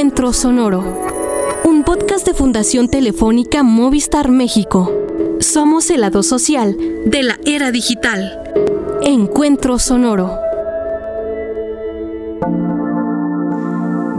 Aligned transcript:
Encuentro 0.00 0.32
Sonoro, 0.32 0.82
un 1.62 1.84
podcast 1.84 2.26
de 2.26 2.32
Fundación 2.32 2.88
Telefónica 2.88 3.62
Movistar 3.62 4.30
México. 4.30 4.90
Somos 5.40 5.90
el 5.90 6.00
lado 6.00 6.22
social 6.22 6.74
de 7.04 7.22
la 7.22 7.38
era 7.44 7.70
digital. 7.70 8.40
Encuentro 9.02 9.78
Sonoro. 9.78 10.38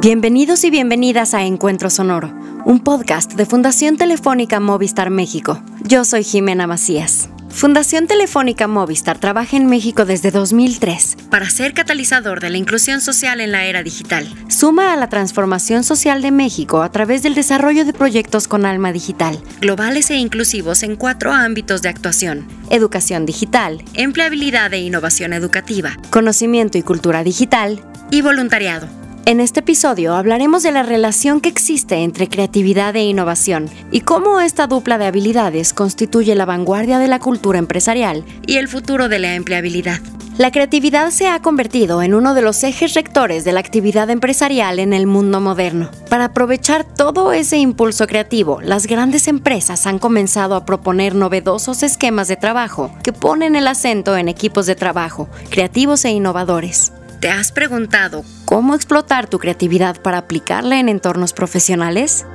Bienvenidos 0.02 0.64
y 0.66 0.70
bienvenidas 0.70 1.34
a 1.34 1.46
Encuentro 1.46 1.90
Sonoro, 1.90 2.32
un 2.64 2.82
podcast 2.82 3.34
de 3.34 3.48
Fundación 3.48 3.98
Telefónica 3.98 4.60
Movistar 4.60 5.10
México. 5.10 5.64
Yo 5.84 6.06
soy 6.06 6.24
Jimena 6.24 6.68
Macías. 6.68 7.28
Fundación 7.54 8.08
Telefónica 8.08 8.68
Movistar 8.68 9.20
trabaja 9.20 9.56
en 9.56 9.68
México 9.68 10.06
desde 10.06 10.32
2003 10.32 11.18
para 11.30 11.50
ser 11.50 11.74
catalizador 11.74 12.40
de 12.40 12.50
la 12.50 12.58
inclusión 12.58 13.02
social 13.02 13.40
en 13.40 13.52
la 13.52 13.66
era 13.66 13.84
digital. 13.84 14.28
Suma 14.48 14.94
a 14.94 14.96
la 14.96 15.10
transformación 15.10 15.84
social 15.84 16.22
de 16.22 16.32
México 16.32 16.82
a 16.82 16.92
través 16.92 17.24
del 17.24 17.36
desarrollo 17.36 17.86
de 17.86 17.94
proyectos 17.94 18.48
con 18.48 18.66
alma 18.66 18.92
digital, 18.92 19.40
globales 19.60 20.10
e 20.10 20.16
inclusivos 20.16 20.82
en 20.84 20.96
cuatro 20.96 21.32
ámbitos 21.32 21.82
de 21.82 21.90
actuación. 21.90 22.48
Educación 22.70 23.26
digital, 23.26 23.84
empleabilidad 23.94 24.74
e 24.74 24.80
innovación 24.80 25.34
educativa, 25.34 25.98
conocimiento 26.10 26.78
y 26.78 26.84
cultura 26.84 27.24
digital 27.24 27.84
y 28.10 28.22
voluntariado. 28.22 29.01
En 29.26 29.40
este 29.40 29.60
episodio 29.60 30.16
hablaremos 30.16 30.64
de 30.64 30.72
la 30.72 30.82
relación 30.82 31.42
que 31.42 31.50
existe 31.50 31.98
entre 31.98 32.28
creatividad 32.28 32.96
e 32.96 33.04
innovación 33.04 33.70
y 33.92 34.02
cómo 34.02 34.40
esta 34.40 34.66
dupla 34.66 34.98
de 34.98 35.06
habilidades 35.06 35.74
constituye 35.74 36.34
la 36.34 36.46
vanguardia 36.46 36.98
de 36.98 37.08
la 37.08 37.20
cultura 37.20 37.60
empresarial 37.60 38.26
y 38.48 38.58
el 38.58 38.68
futuro 38.68 39.10
de 39.10 39.20
la 39.20 39.36
empleabilidad. 39.36 40.00
La 40.40 40.50
creatividad 40.50 41.12
se 41.12 41.28
ha 41.28 41.40
convertido 41.40 42.02
en 42.02 42.16
uno 42.16 42.34
de 42.34 42.42
los 42.42 42.64
ejes 42.64 42.96
rectores 42.96 43.44
de 43.44 43.52
la 43.52 43.60
actividad 43.60 44.10
empresarial 44.10 44.80
en 44.80 44.92
el 44.92 45.06
mundo 45.06 45.40
moderno. 45.40 45.92
Para 46.10 46.26
aprovechar 46.26 46.84
todo 46.84 47.32
ese 47.32 47.58
impulso 47.58 48.08
creativo, 48.08 48.60
las 48.62 48.88
grandes 48.88 49.28
empresas 49.28 49.86
han 49.86 50.00
comenzado 50.00 50.56
a 50.56 50.66
proponer 50.66 51.14
novedosos 51.14 51.84
esquemas 51.84 52.28
de 52.28 52.38
trabajo 52.38 52.92
que 53.04 53.14
ponen 53.14 53.56
el 53.56 53.68
acento 53.68 54.18
en 54.18 54.30
equipos 54.30 54.66
de 54.66 54.76
trabajo 54.76 55.30
creativos 55.52 56.06
e 56.06 56.10
innovadores. 56.10 56.92
¿Te 57.22 57.30
has 57.30 57.52
preguntado 57.52 58.26
cómo 58.46 58.74
explotar 58.74 59.30
tu 59.30 59.38
creatividad 59.38 60.02
para 60.02 60.18
aplicarla 60.18 60.80
en 60.80 60.90
entornos 60.90 61.34
profesionales? 61.34 62.26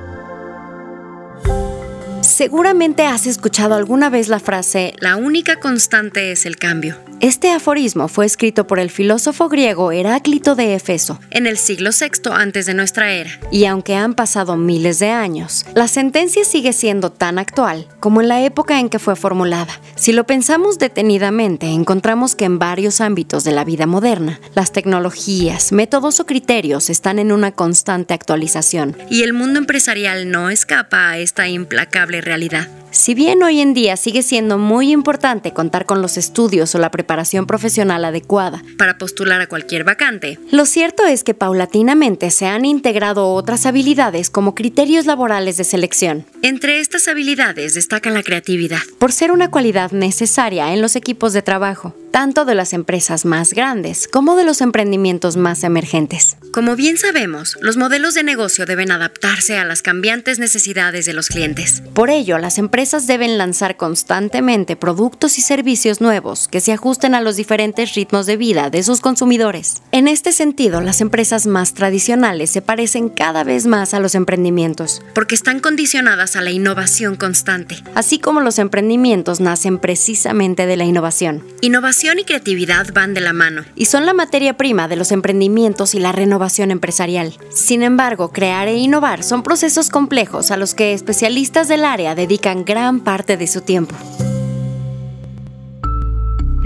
Seguramente 2.21 3.05
has 3.05 3.27
escuchado 3.27 3.75
alguna 3.75 4.09
vez 4.09 4.29
la 4.29 4.39
frase, 4.39 4.93
la 5.01 5.17
única 5.17 5.59
constante 5.59 6.31
es 6.31 6.45
el 6.45 6.55
cambio. 6.55 6.95
Este 7.19 7.49
aforismo 7.51 8.09
fue 8.09 8.27
escrito 8.27 8.67
por 8.67 8.77
el 8.77 8.91
filósofo 8.91 9.49
griego 9.49 9.91
Heráclito 9.91 10.53
de 10.53 10.75
Efeso 10.75 11.19
en 11.31 11.47
el 11.47 11.57
siglo 11.57 11.89
VI 11.89 12.29
antes 12.31 12.67
de 12.67 12.75
nuestra 12.75 13.11
era. 13.11 13.39
Y 13.51 13.65
aunque 13.65 13.95
han 13.95 14.13
pasado 14.13 14.55
miles 14.55 14.99
de 14.99 15.09
años, 15.09 15.65
la 15.73 15.87
sentencia 15.87 16.45
sigue 16.45 16.73
siendo 16.73 17.11
tan 17.11 17.39
actual 17.39 17.87
como 17.99 18.21
en 18.21 18.27
la 18.27 18.43
época 18.43 18.79
en 18.79 18.89
que 18.89 18.99
fue 18.99 19.15
formulada. 19.15 19.81
Si 19.95 20.13
lo 20.13 20.27
pensamos 20.27 20.77
detenidamente, 20.77 21.65
encontramos 21.65 22.35
que 22.35 22.45
en 22.45 22.59
varios 22.59 23.01
ámbitos 23.01 23.43
de 23.43 23.51
la 23.51 23.63
vida 23.63 23.87
moderna, 23.87 24.39
las 24.53 24.71
tecnologías, 24.71 25.71
métodos 25.71 26.19
o 26.19 26.27
criterios 26.27 26.91
están 26.91 27.17
en 27.17 27.31
una 27.31 27.51
constante 27.51 28.13
actualización. 28.13 28.95
Y 29.09 29.23
el 29.23 29.33
mundo 29.33 29.57
empresarial 29.57 30.29
no 30.29 30.51
escapa 30.51 31.09
a 31.09 31.17
esta 31.17 31.47
implacable 31.47 32.21
realidad. 32.21 32.67
Si 32.91 33.13
bien 33.13 33.43
hoy 33.43 33.61
en 33.61 33.73
día 33.73 33.97
sigue 33.97 34.23
siendo 34.23 34.57
muy 34.57 34.91
importante 34.91 35.51
contar 35.51 35.85
con 35.85 36.01
los 36.01 36.17
estudios 36.17 36.73
o 36.73 36.79
la 36.79 36.89
preparación 36.89 37.45
profesional 37.45 38.05
adecuada 38.05 38.63
para 38.77 38.97
postular 38.97 39.41
a 39.41 39.47
cualquier 39.47 39.83
vacante, 39.83 40.39
lo 40.51 40.65
cierto 40.65 41.05
es 41.05 41.23
que 41.23 41.33
paulatinamente 41.33 42.31
se 42.31 42.47
han 42.47 42.65
integrado 42.65 43.33
otras 43.33 43.65
habilidades 43.65 44.29
como 44.29 44.55
criterios 44.55 45.05
laborales 45.05 45.57
de 45.57 45.63
selección. 45.63 46.25
Entre 46.41 46.79
estas 46.79 47.07
habilidades 47.07 47.73
destaca 47.73 48.09
la 48.09 48.23
creatividad, 48.23 48.81
por 48.99 49.11
ser 49.11 49.31
una 49.31 49.51
cualidad 49.51 49.91
necesaria 49.91 50.73
en 50.73 50.81
los 50.81 50.95
equipos 50.95 51.33
de 51.33 51.41
trabajo, 51.41 51.93
tanto 52.11 52.45
de 52.45 52.55
las 52.55 52.73
empresas 52.73 53.25
más 53.25 53.53
grandes 53.53 54.07
como 54.07 54.35
de 54.35 54.43
los 54.43 54.61
emprendimientos 54.61 55.37
más 55.37 55.63
emergentes. 55.63 56.37
Como 56.51 56.75
bien 56.75 56.97
sabemos, 56.97 57.57
los 57.61 57.77
modelos 57.77 58.13
de 58.15 58.23
negocio 58.23 58.65
deben 58.65 58.91
adaptarse 58.91 59.57
a 59.57 59.65
las 59.65 59.81
cambiantes 59.81 60.39
necesidades 60.39 61.05
de 61.05 61.13
los 61.13 61.27
clientes. 61.27 61.83
Por 61.93 62.09
ello, 62.09 62.37
las 62.39 62.57
empresas 62.57 63.05
deben 63.05 63.37
lanzar 63.37 63.77
constantemente 63.77 64.75
productos 64.75 65.37
y 65.37 65.41
servicios 65.41 66.01
nuevos 66.01 66.47
que 66.47 66.61
se 66.61 66.71
ajusten 66.71 67.13
a 67.13 67.21
los 67.21 67.35
diferentes 67.35 67.93
ritmos 67.93 68.25
de 68.25 68.37
vida 68.37 68.69
de 68.69 68.81
sus 68.81 69.01
consumidores. 69.01 69.83
En 69.91 70.07
este 70.07 70.31
sentido, 70.31 70.81
las 70.81 71.01
empresas 71.01 71.45
más 71.45 71.73
tradicionales 71.73 72.49
se 72.49 72.61
parecen 72.61 73.09
cada 73.09 73.43
vez 73.43 73.67
más 73.67 73.93
a 73.93 73.99
los 73.99 74.15
emprendimientos, 74.15 75.01
porque 75.13 75.35
están 75.35 75.59
condicionadas 75.59 76.35
a 76.35 76.41
la 76.41 76.51
innovación 76.51 77.15
constante, 77.15 77.83
así 77.93 78.19
como 78.19 78.41
los 78.41 78.57
emprendimientos 78.59 79.39
nacen 79.39 79.77
precisamente 79.77 80.65
de 80.65 80.77
la 80.77 80.85
innovación. 80.85 81.43
Innovación 81.61 82.06
y 82.15 82.23
creatividad 82.23 82.87
van 82.93 83.13
de 83.13 83.19
la 83.19 83.33
mano, 83.33 83.65
y 83.75 83.85
son 83.85 84.05
la 84.05 84.13
materia 84.13 84.55
prima 84.55 84.87
de 84.87 84.95
los 84.95 85.11
emprendimientos 85.11 85.93
y 85.93 85.99
la 85.99 86.13
renovación 86.13 86.71
empresarial. 86.71 87.37
Sin 87.49 87.83
embargo, 87.83 88.31
crear 88.31 88.69
e 88.69 88.77
innovar 88.77 89.23
son 89.23 89.43
procesos 89.43 89.89
complejos 89.89 90.49
a 90.51 90.57
los 90.57 90.73
que 90.73 90.93
especialistas 90.93 91.67
del 91.67 91.83
área 91.83 92.15
dedican 92.15 92.63
gran 92.63 93.01
parte 93.01 93.35
de 93.35 93.47
su 93.47 93.61
tiempo. 93.61 93.95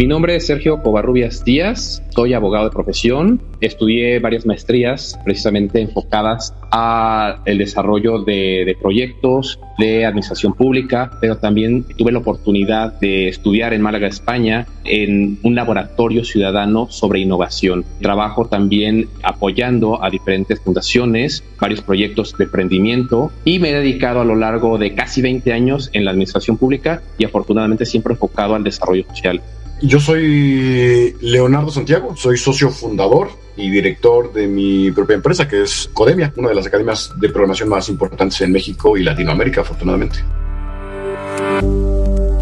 Mi 0.01 0.07
nombre 0.07 0.35
es 0.35 0.47
Sergio 0.47 0.81
Covarrubias 0.81 1.45
Díaz, 1.45 2.01
soy 2.09 2.33
abogado 2.33 2.65
de 2.65 2.71
profesión, 2.71 3.39
estudié 3.59 4.17
varias 4.17 4.47
maestrías 4.47 5.15
precisamente 5.23 5.79
enfocadas 5.79 6.55
a 6.71 7.43
el 7.45 7.59
desarrollo 7.59 8.23
de, 8.23 8.63
de, 8.65 8.75
proyectos 8.81 9.59
de 9.77 10.07
administración 10.07 10.55
pública, 10.55 11.11
pero 11.21 11.37
también 11.37 11.83
tuve 11.83 12.11
la 12.11 12.17
oportunidad 12.17 12.99
de 12.99 13.27
estudiar 13.27 13.75
en 13.75 13.83
Málaga, 13.83 14.07
España, 14.07 14.65
en 14.85 15.37
un 15.43 15.53
laboratorio 15.53 16.25
ciudadano 16.25 16.87
sobre 16.89 17.19
innovación. 17.19 17.85
Trabajo 18.01 18.47
también 18.47 19.07
apoyando 19.21 20.03
a 20.03 20.09
diferentes 20.09 20.59
fundaciones, 20.61 21.43
varios 21.59 21.81
proyectos 21.81 22.35
de 22.39 22.45
emprendimiento 22.45 23.31
y 23.45 23.59
me 23.59 23.69
he 23.69 23.75
dedicado 23.75 24.21
a 24.21 24.25
lo 24.25 24.35
largo 24.35 24.79
de 24.79 24.95
casi 24.95 25.21
20 25.21 25.53
años 25.53 25.91
en 25.93 26.05
la 26.05 26.09
administración 26.09 26.57
pública 26.57 27.03
y 27.19 27.25
afortunadamente 27.25 27.85
siempre 27.85 28.13
enfocado 28.13 28.55
al 28.55 28.63
desarrollo 28.63 29.05
social. 29.07 29.43
Yo 29.83 29.99
soy 29.99 31.15
Leonardo 31.21 31.71
Santiago, 31.71 32.15
soy 32.15 32.37
socio 32.37 32.69
fundador 32.69 33.29
y 33.57 33.71
director 33.71 34.31
de 34.31 34.45
mi 34.45 34.91
propia 34.91 35.15
empresa, 35.15 35.47
que 35.47 35.63
es 35.63 35.89
Codemia, 35.91 36.31
una 36.37 36.49
de 36.49 36.55
las 36.55 36.67
academias 36.67 37.11
de 37.19 37.29
programación 37.29 37.67
más 37.67 37.89
importantes 37.89 38.39
en 38.41 38.51
México 38.51 38.95
y 38.95 39.03
Latinoamérica, 39.03 39.61
afortunadamente. 39.61 40.19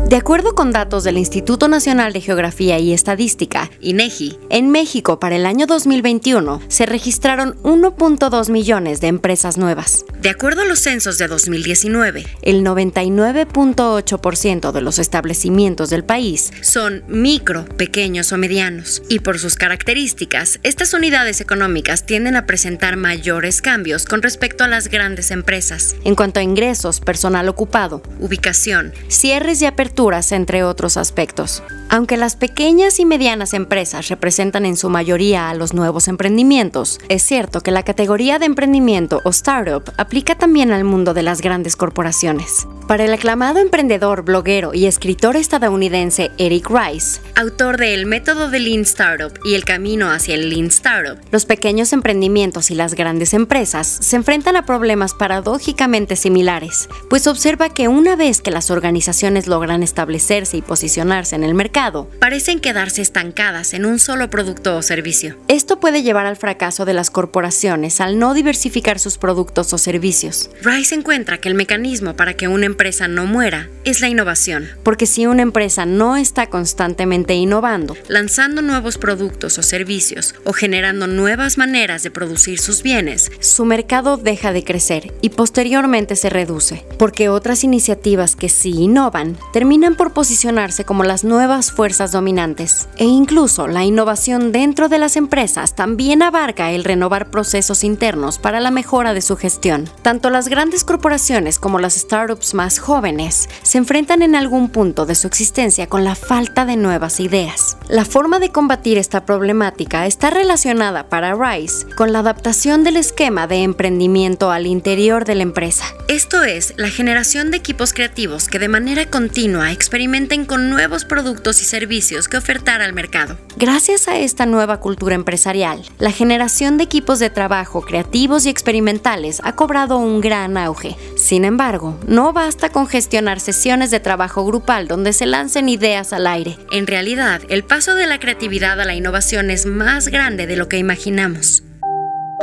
De 0.10 0.16
acuerdo 0.16 0.56
con 0.56 0.72
datos 0.72 1.04
del 1.04 1.20
Instituto 1.20 1.68
Nacional 1.68 2.14
de 2.14 2.22
Geografía 2.22 2.80
y 2.80 2.94
Estadística, 2.94 3.70
INEGI, 3.80 4.40
en 4.50 4.72
México 4.72 5.20
para 5.20 5.36
el 5.36 5.46
año 5.46 5.68
2021 5.68 6.64
se 6.68 6.88
registraron 6.88 7.56
1.2 7.62 8.50
millones 8.50 9.02
de 9.02 9.08
empresas 9.08 9.60
nuevas. 9.60 10.04
De 10.20 10.32
acuerdo 10.32 10.64
a 10.64 10.66
los 10.66 10.80
censos 10.80 11.20
de 11.20 11.28
2019, 11.28 12.26
el 12.42 12.64
99.8% 12.64 14.72
de 14.72 14.82
los 14.82 14.98
establecimientos 14.98 15.92
del 15.92 16.04
país 16.04 16.54
son 16.62 17.04
micro, 17.08 17.66
pequeños 17.66 18.32
o 18.32 18.40
medianos, 18.40 19.04
y 19.10 19.20
por 19.20 19.38
sus 19.38 19.54
características, 19.54 20.60
estas 20.64 20.96
unidades 20.96 21.40
económicas 21.40 22.08
tienden 22.08 22.36
a 22.36 22.48
presentar 22.48 22.98
mayores 22.98 23.62
cambios 23.62 24.06
con 24.06 24.24
respecto 24.24 24.64
a 24.64 24.68
las 24.68 24.88
grandes 24.88 25.30
empresas. 25.30 25.96
En 26.04 26.16
cuanto 26.16 26.40
a 26.40 26.44
ingresos, 26.44 27.00
personal 27.00 27.48
ocupado, 27.48 28.02
ubicación, 28.20 28.92
cierres 29.08 29.62
y 29.62 29.68
aperturas, 29.68 29.99
entre 30.00 30.64
otros 30.64 30.96
aspectos. 30.96 31.62
Aunque 31.90 32.16
las 32.16 32.38
pequeñas 32.38 33.00
y 33.00 33.06
medianas 33.06 33.54
empresas 33.54 34.08
representan 34.08 34.66
en 34.66 34.78
su 34.78 34.90
mayoría 34.90 35.50
a 35.50 35.56
los 35.56 35.74
nuevos 35.74 36.08
emprendimientos, 36.08 37.00
es 37.10 37.22
cierto 37.22 37.60
que 37.60 37.72
la 37.72 37.84
categoría 37.84 38.40
de 38.40 38.46
emprendimiento 38.46 39.20
o 39.26 39.32
startup 39.32 39.92
aplica 39.98 40.36
también 40.36 40.72
al 40.72 40.86
mundo 40.86 41.14
de 41.14 41.24
las 41.24 41.42
grandes 41.42 41.76
corporaciones. 41.76 42.66
Para 42.88 43.04
el 43.04 43.14
aclamado 43.14 43.60
emprendedor, 43.60 44.24
bloguero 44.24 44.74
y 44.74 44.86
escritor 44.86 45.36
estadounidense 45.36 46.32
Eric 46.38 46.70
Rice, 46.70 47.20
autor 47.36 47.78
de 47.78 47.94
El 47.94 48.06
método 48.06 48.50
de 48.50 48.60
Lean 48.60 48.82
Startup 48.82 49.34
y 49.44 49.56
El 49.56 49.66
camino 49.66 50.12
hacia 50.12 50.36
el 50.36 50.50
Lean 50.50 50.68
Startup, 50.68 51.20
los 51.32 51.46
pequeños 51.46 51.92
emprendimientos 51.92 52.72
y 52.72 52.76
las 52.76 52.96
grandes 52.96 53.34
empresas 53.34 53.88
se 53.88 54.16
enfrentan 54.16 54.56
a 54.56 54.66
problemas 54.66 55.14
paradójicamente 55.14 56.16
similares, 56.16 56.88
pues 57.10 57.28
observa 57.28 57.70
que 57.70 57.90
una 57.90 58.16
vez 58.16 58.42
que 58.42 58.52
las 58.52 58.72
organizaciones 58.72 59.48
logran 59.48 59.84
establecerse 59.90 60.56
y 60.56 60.62
posicionarse 60.62 61.36
en 61.36 61.44
el 61.44 61.54
mercado, 61.54 62.10
parecen 62.20 62.60
quedarse 62.60 63.02
estancadas 63.02 63.74
en 63.74 63.86
un 63.86 64.00
solo 64.00 64.30
producto 64.30 64.78
o 64.78 64.82
servicio. 64.82 65.36
Esto 65.48 65.80
puede 65.80 66.04
llevar 66.04 66.26
al 66.26 66.38
fracaso 66.38 66.86
de 66.86 66.94
las 66.94 67.10
corporaciones 67.10 68.00
al 68.00 68.20
no 68.20 68.34
diversificar 68.34 69.00
sus 69.00 69.18
productos 69.18 69.74
o 69.74 69.78
servicios. 69.78 70.50
Rice 70.62 70.96
encuentra 70.96 71.40
que 71.40 71.50
el 71.50 71.56
mecanismo 71.56 72.16
para 72.16 72.36
que 72.36 72.48
una 72.48 72.66
empresa 72.68 73.08
no 73.08 73.26
muera 73.26 73.70
es 73.84 74.02
la 74.02 74.10
innovación, 74.10 74.70
porque 74.84 75.06
si 75.06 75.26
una 75.26 75.42
empresa 75.42 75.86
no 75.86 76.16
está 76.16 76.48
constantemente 76.48 77.34
innovando, 77.34 77.98
lanzando 78.08 78.62
nuevos 78.62 78.98
productos 78.98 79.58
o 79.58 79.64
servicios 79.64 80.36
o 80.44 80.54
generando 80.54 81.08
nuevas 81.08 81.58
maneras 81.58 82.04
de 82.04 82.12
producir 82.12 82.60
sus 82.60 82.84
bienes, 82.84 83.32
su 83.40 83.66
mercado 83.66 84.18
deja 84.18 84.54
de 84.54 84.64
crecer 84.64 85.14
y 85.22 85.30
posteriormente 85.30 86.16
se 86.16 86.30
reduce, 86.30 86.86
porque 86.98 87.30
otras 87.30 87.64
iniciativas 87.64 88.36
que 88.36 88.50
sí 88.50 88.72
innovan 88.72 89.38
terminan 89.54 89.79
por 89.80 90.12
posicionarse 90.12 90.84
como 90.86 91.04
las 91.04 91.24
nuevas 91.24 91.72
fuerzas 91.72 92.12
dominantes. 92.12 92.90
E 92.98 93.06
incluso 93.06 93.68
la 93.68 93.86
innovación 93.86 94.52
dentro 94.52 94.90
de 94.90 95.00
las 95.00 95.16
empresas 95.16 95.74
también 95.74 96.22
abarca 96.22 96.72
el 96.72 96.84
renovar 96.84 97.30
procesos 97.32 97.84
internos 97.84 98.38
para 98.38 98.60
la 98.60 98.72
mejora 98.72 99.14
de 99.14 99.22
su 99.22 99.38
gestión. 99.38 99.90
Tanto 100.02 100.30
las 100.30 100.50
grandes 100.50 100.84
corporaciones 100.84 101.60
como 101.60 101.80
las 101.80 101.94
startups 101.94 102.54
más 102.54 102.80
jóvenes 102.80 103.50
se 103.64 103.78
enfrentan 103.78 104.22
en 104.22 104.36
algún 104.36 104.70
punto 104.70 105.06
de 105.06 105.16
su 105.16 105.28
existencia 105.28 105.88
con 105.88 106.04
la 106.04 106.16
falta 106.16 106.66
de 106.66 106.76
nuevas 106.76 107.20
ideas. 107.20 107.78
La 107.88 108.06
forma 108.06 108.40
de 108.40 108.50
combatir 108.50 108.98
esta 108.98 109.26
problemática 109.26 110.06
está 110.06 110.30
relacionada 110.30 111.10
para 111.10 111.36
Rice 111.36 111.88
con 111.96 112.12
la 112.12 112.20
adaptación 112.20 112.84
del 112.84 112.98
esquema 112.98 113.48
de 113.48 113.64
emprendimiento 113.64 114.52
al 114.52 114.68
interior 114.68 115.26
de 115.26 115.36
la 115.36 115.44
empresa. 115.44 115.86
Esto 116.08 116.44
es, 116.44 116.74
la 116.78 116.90
generación 116.90 117.50
de 117.50 117.58
equipos 117.58 117.94
creativos 117.94 118.48
que 118.48 118.60
de 118.60 118.68
manera 118.68 119.06
continua 119.06 119.69
experimenten 119.72 120.46
con 120.46 120.70
nuevos 120.70 121.06
productos 121.06 121.62
y 121.62 121.66
servicios 121.66 122.28
que 122.28 122.38
ofertar 122.38 122.82
al 122.82 122.94
mercado. 122.94 123.38
Gracias 123.58 124.08
a 124.08 124.18
esta 124.18 124.46
nueva 124.46 124.80
cultura 124.80 125.16
empresarial, 125.16 125.82
la 125.98 126.12
generación 126.12 126.78
de 126.78 126.86
equipos 126.86 127.20
de 127.20 127.30
trabajo 127.30 127.82
creativos 127.82 128.46
y 128.46 128.50
experimentales 128.50 129.42
ha 129.44 129.56
cobrado 129.56 129.98
un 129.98 130.22
gran 130.22 130.58
auge. 130.58 130.96
Sin 131.16 131.46
embargo, 131.46 132.00
no 132.08 132.34
basta 132.34 132.70
con 132.70 132.88
gestionar 132.88 133.40
sesiones 133.40 133.92
de 133.92 134.00
trabajo 134.00 134.46
grupal 134.46 134.88
donde 134.88 135.14
se 135.14 135.26
lancen 135.26 135.70
ideas 135.70 136.14
al 136.14 136.28
aire. 136.28 136.58
En 136.72 136.88
realidad, 136.88 137.42
el 137.50 137.64
paso 137.64 137.96
de 137.96 138.08
la 138.08 138.20
creatividad 138.20 138.80
a 138.80 138.86
la 138.86 138.96
innovación 138.96 139.50
es 139.50 139.66
más 139.66 140.08
grande 140.08 140.48
de 140.48 140.56
lo 140.56 140.68
que 140.68 140.78
imaginamos. 140.78 141.64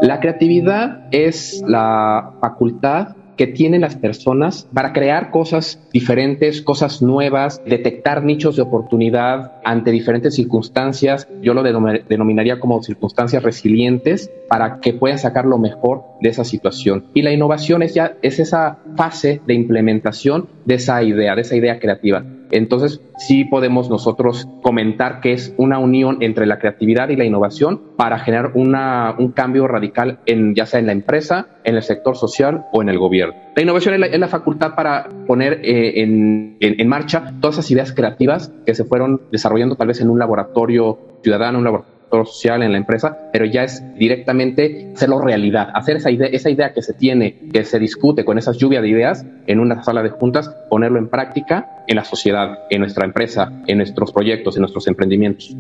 La 0.02 0.20
creatividad 0.20 1.06
es 1.11 1.62
la 1.67 2.32
facultad 2.40 3.17
que 3.36 3.46
tienen 3.46 3.82
las 3.82 3.96
personas 3.96 4.68
para 4.72 4.92
crear 4.92 5.30
cosas 5.30 5.80
diferentes, 5.92 6.62
cosas 6.62 7.02
nuevas, 7.02 7.62
detectar 7.66 8.24
nichos 8.24 8.56
de 8.56 8.62
oportunidad 8.62 9.52
ante 9.64 9.90
diferentes 9.90 10.34
circunstancias. 10.34 11.28
Yo 11.42 11.54
lo 11.54 11.62
denominaría 11.62 12.60
como 12.60 12.82
circunstancias 12.82 13.42
resilientes 13.42 14.30
para 14.48 14.80
que 14.80 14.94
puedan 14.94 15.18
sacar 15.18 15.44
lo 15.44 15.58
mejor 15.58 16.04
de 16.20 16.30
esa 16.30 16.44
situación. 16.44 17.06
Y 17.14 17.22
la 17.22 17.32
innovación 17.32 17.82
es 17.82 17.94
ya 17.94 18.16
es 18.22 18.38
esa 18.38 18.78
fase 18.96 19.40
de 19.46 19.54
implementación 19.54 20.48
de 20.64 20.74
esa 20.74 21.02
idea, 21.02 21.34
de 21.34 21.42
esa 21.42 21.56
idea 21.56 21.78
creativa. 21.78 22.24
Entonces, 22.50 23.00
sí 23.19 23.44
podemos 23.44 23.90
nosotros 23.90 24.46
comentar 24.62 25.20
que 25.20 25.32
es 25.32 25.54
una 25.56 25.78
unión 25.78 26.19
entre 26.20 26.46
la 26.46 26.58
creatividad 26.58 27.08
y 27.08 27.16
la 27.16 27.25
innovación 27.25 27.81
para 27.96 28.19
generar 28.19 28.52
una, 28.54 29.14
un 29.19 29.32
cambio 29.32 29.66
radical 29.66 30.20
en 30.26 30.54
ya 30.54 30.66
sea 30.66 30.81
en 30.81 30.87
la 30.87 30.93
empresa, 30.93 31.48
en 31.64 31.76
el 31.76 31.82
sector 31.82 32.16
social 32.16 32.66
o 32.72 32.82
en 32.82 32.88
el 32.88 32.98
gobierno. 32.98 33.34
La 33.54 33.62
innovación 33.62 34.02
es 34.02 34.19
la, 34.19 34.28
facultad 34.28 34.75
para 34.75 35.08
poner 35.26 35.60
eh, 35.62 36.02
en, 36.02 36.56
en, 36.60 36.88
marcha 36.88 37.32
todas 37.40 37.56
esas 37.56 37.70
ideas 37.70 37.93
creativas 37.93 38.52
que 38.66 38.75
se 38.75 38.84
fueron 38.84 39.22
desarrollando 39.31 39.76
tal 39.76 39.88
vez 39.88 40.00
en 40.00 40.10
un 40.10 40.19
laboratorio 40.19 40.99
ciudadano, 41.22 41.58
un 41.58 41.64
laboratorio 41.64 41.95
social 42.10 42.62
en 42.62 42.72
la 42.72 42.78
empresa, 42.78 43.18
pero 43.32 43.44
ya 43.44 43.64
es 43.64 43.82
directamente 43.96 44.92
hacerlo 44.94 45.20
realidad, 45.20 45.68
hacer 45.74 45.96
esa 45.96 46.10
idea, 46.10 46.28
esa 46.28 46.50
idea 46.50 46.72
que 46.72 46.82
se 46.82 46.94
tiene, 46.94 47.50
que 47.52 47.64
se 47.64 47.78
discute 47.78 48.24
con 48.24 48.38
esas 48.38 48.56
lluvias 48.58 48.82
de 48.82 48.88
ideas 48.88 49.26
en 49.46 49.60
una 49.60 49.82
sala 49.82 50.02
de 50.02 50.10
juntas, 50.10 50.50
ponerlo 50.70 50.98
en 50.98 51.08
práctica 51.08 51.84
en 51.86 51.96
la 51.96 52.04
sociedad, 52.04 52.58
en 52.70 52.80
nuestra 52.80 53.04
empresa, 53.04 53.52
en 53.66 53.78
nuestros 53.78 54.12
proyectos, 54.12 54.56
en 54.56 54.62
nuestros 54.62 54.86
emprendimientos. 54.86 55.56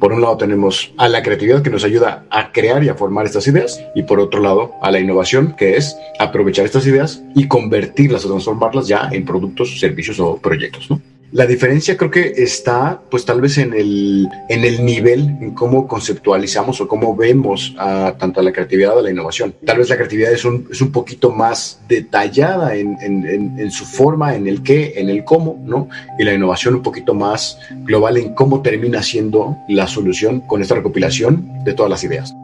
Por 0.00 0.14
un 0.14 0.22
lado 0.22 0.38
tenemos 0.38 0.94
a 0.96 1.08
la 1.08 1.22
creatividad 1.22 1.62
que 1.62 1.68
nos 1.68 1.84
ayuda 1.84 2.24
a 2.30 2.52
crear 2.52 2.82
y 2.82 2.88
a 2.88 2.94
formar 2.94 3.26
estas 3.26 3.46
ideas 3.46 3.84
y 3.94 4.04
por 4.04 4.18
otro 4.18 4.40
lado 4.40 4.72
a 4.80 4.90
la 4.90 4.98
innovación 4.98 5.54
que 5.58 5.76
es 5.76 5.94
aprovechar 6.18 6.64
estas 6.64 6.86
ideas 6.86 7.22
y 7.34 7.48
convertirlas 7.48 8.24
o 8.24 8.28
transformarlas 8.28 8.88
ya 8.88 9.10
en 9.12 9.26
productos, 9.26 9.78
servicios 9.78 10.18
o 10.18 10.38
proyectos. 10.38 10.90
¿no? 10.90 11.02
La 11.32 11.46
diferencia 11.46 11.96
creo 11.96 12.10
que 12.10 12.32
está, 12.38 13.00
pues 13.08 13.24
tal 13.24 13.40
vez 13.40 13.56
en 13.58 13.72
el, 13.72 14.28
en 14.48 14.64
el 14.64 14.84
nivel, 14.84 15.20
en 15.40 15.52
cómo 15.54 15.86
conceptualizamos 15.86 16.80
o 16.80 16.88
cómo 16.88 17.14
vemos 17.14 17.72
a 17.78 18.16
tanto 18.18 18.40
a 18.40 18.42
la 18.42 18.52
creatividad 18.52 18.98
o 18.98 19.02
la 19.02 19.10
innovación. 19.10 19.54
Tal 19.64 19.78
vez 19.78 19.88
la 19.88 19.96
creatividad 19.96 20.32
es 20.32 20.44
un, 20.44 20.66
es 20.72 20.80
un 20.80 20.90
poquito 20.90 21.30
más 21.30 21.80
detallada 21.88 22.74
en, 22.74 22.98
en, 23.00 23.58
en, 23.58 23.70
su 23.70 23.84
forma, 23.84 24.34
en 24.34 24.48
el 24.48 24.64
qué, 24.64 24.94
en 24.96 25.08
el 25.08 25.22
cómo, 25.22 25.56
¿no? 25.64 25.88
Y 26.18 26.24
la 26.24 26.34
innovación 26.34 26.74
un 26.74 26.82
poquito 26.82 27.14
más 27.14 27.58
global 27.84 28.16
en 28.16 28.34
cómo 28.34 28.60
termina 28.60 29.00
siendo 29.00 29.56
la 29.68 29.86
solución 29.86 30.40
con 30.40 30.62
esta 30.62 30.74
recopilación 30.74 31.62
de 31.64 31.74
todas 31.74 31.90
las 31.90 32.02
ideas. 32.02 32.34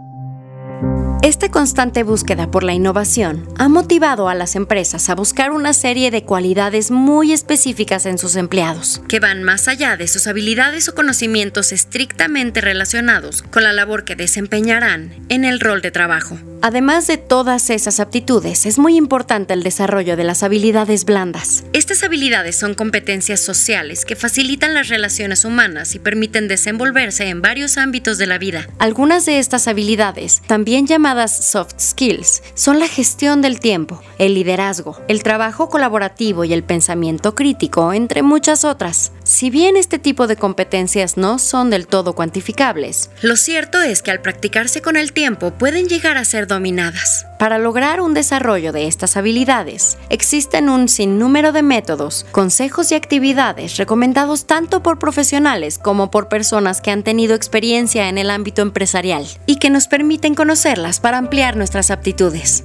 Esta 1.26 1.50
constante 1.50 2.05
búsqueda 2.05 2.52
por 2.52 2.62
la 2.62 2.73
innovación 2.73 3.49
ha 3.58 3.69
motivado 3.69 4.28
a 4.28 4.37
las 4.37 4.55
empresas 4.55 5.08
a 5.08 5.17
buscar 5.17 5.50
una 5.50 5.73
serie 5.73 6.12
de 6.12 6.23
cualidades 6.23 6.93
muy 6.93 7.32
específicas 7.32 8.06
en 8.06 8.17
sus 8.17 8.37
empleados, 8.37 9.02
que 9.08 9.19
van 9.19 9.43
más 9.43 9.67
allá 9.67 9.96
de 9.96 10.06
sus 10.06 10.28
habilidades 10.28 10.88
o 10.88 10.94
conocimientos 10.94 11.73
estrictamente 11.73 12.61
relacionados 12.61 13.43
con 13.43 13.64
la 13.64 13.73
labor 13.73 14.05
que 14.05 14.14
desempeñarán 14.14 15.17
en 15.28 15.44
el 15.44 15.58
rol 15.58 15.82
de 15.82 15.90
trabajo. 15.90 16.38
Además 16.62 17.06
de 17.06 17.17
todas 17.17 17.70
esas 17.70 18.00
aptitudes, 18.00 18.64
es 18.64 18.78
muy 18.78 18.96
importante 18.96 19.52
el 19.52 19.62
desarrollo 19.62 20.17
de 20.17 20.25
las 20.25 20.43
habilidades 20.43 21.05
blandas. 21.05 21.64
Estas 21.73 22.02
habilidades 22.02 22.56
son 22.56 22.75
competencias 22.75 23.40
sociales 23.40 24.05
que 24.05 24.17
facilitan 24.17 24.75
las 24.75 24.88
relaciones 24.88 25.44
humanas 25.44 25.94
y 25.94 25.99
permiten 25.99 26.49
desenvolverse 26.49 27.28
en 27.28 27.43
varios 27.43 27.78
ámbitos 27.78 28.17
de 28.17 28.26
la 28.26 28.38
vida. 28.38 28.69
Algunas 28.78 29.26
de 29.26 29.38
estas 29.38 29.69
habilidades, 29.69 30.40
también 30.46 30.87
llamadas 30.87 31.15
soft 31.26 31.80
skills, 31.80 32.42
son 32.54 32.78
la 32.78 32.88
gestión 32.88 33.42
del 33.42 33.58
tiempo, 33.60 34.00
el 34.18 34.34
liderazgo, 34.34 34.96
el 35.08 35.22
trabajo 35.22 35.68
colaborativo 35.68 36.44
y 36.44 36.52
el 36.52 36.62
pensamiento 36.62 37.34
crítico, 37.34 37.92
entre 37.92 38.22
muchas 38.22 38.64
otras. 38.64 39.12
Si 39.26 39.50
bien 39.50 39.76
este 39.76 39.99
tipo 39.99 40.28
de 40.28 40.37
competencias 40.37 41.17
no 41.17 41.40
son 41.40 41.69
del 41.69 41.88
todo 41.88 42.14
cuantificables, 42.14 43.11
lo 43.23 43.34
cierto 43.34 43.82
es 43.82 44.00
que 44.00 44.12
al 44.12 44.23
practicarse 44.23 44.82
con 44.82 44.96
el 44.96 45.12
tiempo 45.12 45.50
pueden 45.50 45.88
llegar 45.88 46.17
a 46.17 46.25
ser 46.25 46.46
dominadas. 46.46 47.26
Para 47.37 47.58
lograr 47.58 48.00
un 48.00 48.14
desarrollo 48.14 48.70
de 48.70 48.87
estas 48.87 49.17
habilidades, 49.17 49.99
existen 50.11 50.69
un 50.69 50.88
sinnúmero 50.88 51.50
de 51.50 51.62
métodos, 51.62 52.25
consejos 52.31 52.93
y 52.93 52.94
actividades 52.94 53.78
recomendados 53.78 54.46
tanto 54.46 54.81
por 54.84 55.00
profesionales 55.00 55.76
como 55.78 56.12
por 56.12 56.28
personas 56.28 56.81
que 56.81 56.93
han 56.93 57.02
tenido 57.02 57.34
experiencia 57.34 58.08
en 58.08 58.19
el 58.19 58.31
ámbito 58.31 58.62
empresarial 58.62 59.26
y 59.46 59.56
que 59.56 59.70
nos 59.70 59.88
permiten 59.88 60.37
conocerlas 60.37 61.00
para 61.00 61.19
ampliar 61.19 61.56
nuestras 61.56 61.90
aptitudes. 61.90 62.62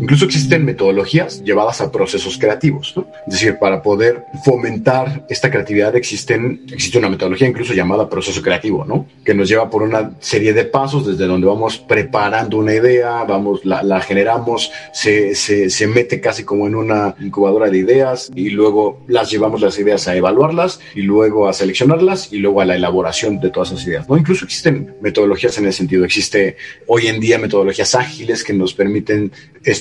Incluso 0.00 0.26
existen 0.26 0.64
metodologías 0.64 1.42
llevadas 1.42 1.80
a 1.80 1.90
procesos 1.90 2.38
creativos, 2.38 2.94
¿no? 2.96 3.06
Es 3.26 3.34
decir, 3.34 3.58
para 3.58 3.82
poder 3.82 4.24
fomentar 4.44 5.26
esta 5.28 5.50
creatividad 5.50 5.96
existen, 5.96 6.62
existe 6.72 6.98
una 6.98 7.08
metodología 7.08 7.48
incluso 7.48 7.74
llamada 7.74 8.08
proceso 8.08 8.40
creativo, 8.40 8.84
¿no? 8.84 9.06
Que 9.24 9.34
nos 9.34 9.48
lleva 9.48 9.68
por 9.68 9.82
una 9.82 10.12
serie 10.20 10.52
de 10.52 10.64
pasos 10.64 11.06
desde 11.06 11.26
donde 11.26 11.46
vamos 11.46 11.78
preparando 11.78 12.58
una 12.58 12.74
idea, 12.74 13.24
vamos, 13.24 13.64
la, 13.64 13.82
la 13.82 14.00
generamos, 14.00 14.70
se, 14.92 15.34
se, 15.34 15.68
se, 15.68 15.86
mete 15.88 16.20
casi 16.20 16.44
como 16.44 16.66
en 16.66 16.74
una 16.74 17.16
incubadora 17.20 17.68
de 17.68 17.78
ideas 17.78 18.30
y 18.34 18.50
luego 18.50 19.02
las 19.08 19.30
llevamos 19.30 19.60
las 19.60 19.78
ideas 19.78 20.06
a 20.06 20.14
evaluarlas 20.14 20.80
y 20.94 21.02
luego 21.02 21.48
a 21.48 21.52
seleccionarlas 21.52 22.32
y 22.32 22.38
luego 22.38 22.60
a 22.60 22.66
la 22.66 22.76
elaboración 22.76 23.40
de 23.40 23.50
todas 23.50 23.72
esas 23.72 23.86
ideas, 23.86 24.08
¿no? 24.08 24.16
Incluso 24.16 24.44
existen 24.44 24.94
metodologías 25.00 25.58
en 25.58 25.66
ese 25.66 25.78
sentido. 25.78 26.04
Existe 26.04 26.56
hoy 26.86 27.08
en 27.08 27.20
día 27.20 27.38
metodologías 27.38 27.94
ágiles 27.94 28.44
que 28.44 28.52
nos 28.52 28.74
permiten 28.74 29.32